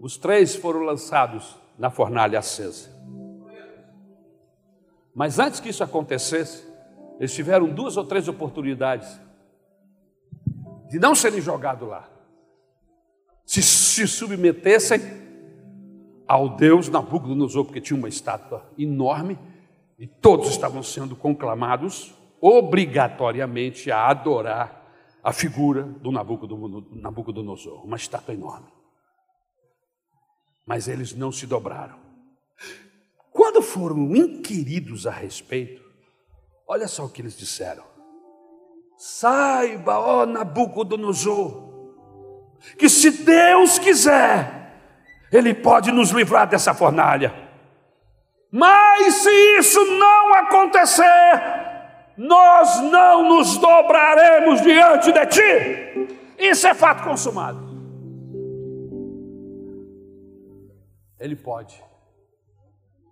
[0.00, 2.90] Os três foram lançados na fornalha acesa.
[5.14, 6.66] Mas antes que isso acontecesse,
[7.18, 9.20] eles tiveram duas ou três oportunidades
[10.88, 12.08] de não serem jogados lá,
[13.46, 13.62] se,
[13.94, 15.00] se submetessem
[16.26, 19.38] ao Deus Nabucodonosor, porque tinha uma estátua enorme
[19.98, 24.82] e todos estavam sendo conclamados obrigatoriamente a adorar
[25.22, 28.66] a figura do Nabucodonosor, uma estátua enorme.
[30.66, 31.98] Mas eles não se dobraram.
[33.30, 35.82] Quando foram inquiridos a respeito,
[36.66, 37.84] olha só o que eles disseram:
[38.96, 41.73] Saiba, ó Nabucodonosor,
[42.78, 44.72] que se Deus quiser,
[45.32, 47.32] Ele pode nos livrar dessa fornalha.
[48.50, 51.04] Mas se isso não acontecer,
[52.16, 56.16] nós não nos dobraremos diante de ti.
[56.38, 57.64] Isso é fato consumado.
[61.18, 61.82] Ele pode.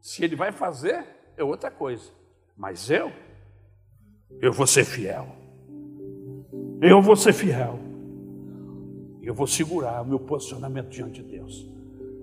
[0.00, 1.04] Se ele vai fazer,
[1.36, 2.10] é outra coisa.
[2.56, 3.10] Mas eu,
[4.40, 5.26] eu vou ser fiel.
[6.80, 7.78] Eu vou ser fiel.
[9.22, 11.68] Eu vou segurar o meu posicionamento diante de Deus.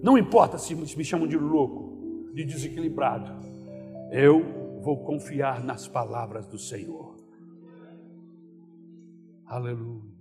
[0.03, 3.31] Não importa se me chamam de louco, de desequilibrado.
[4.11, 7.15] Eu vou confiar nas palavras do Senhor.
[9.45, 10.18] Aleluia.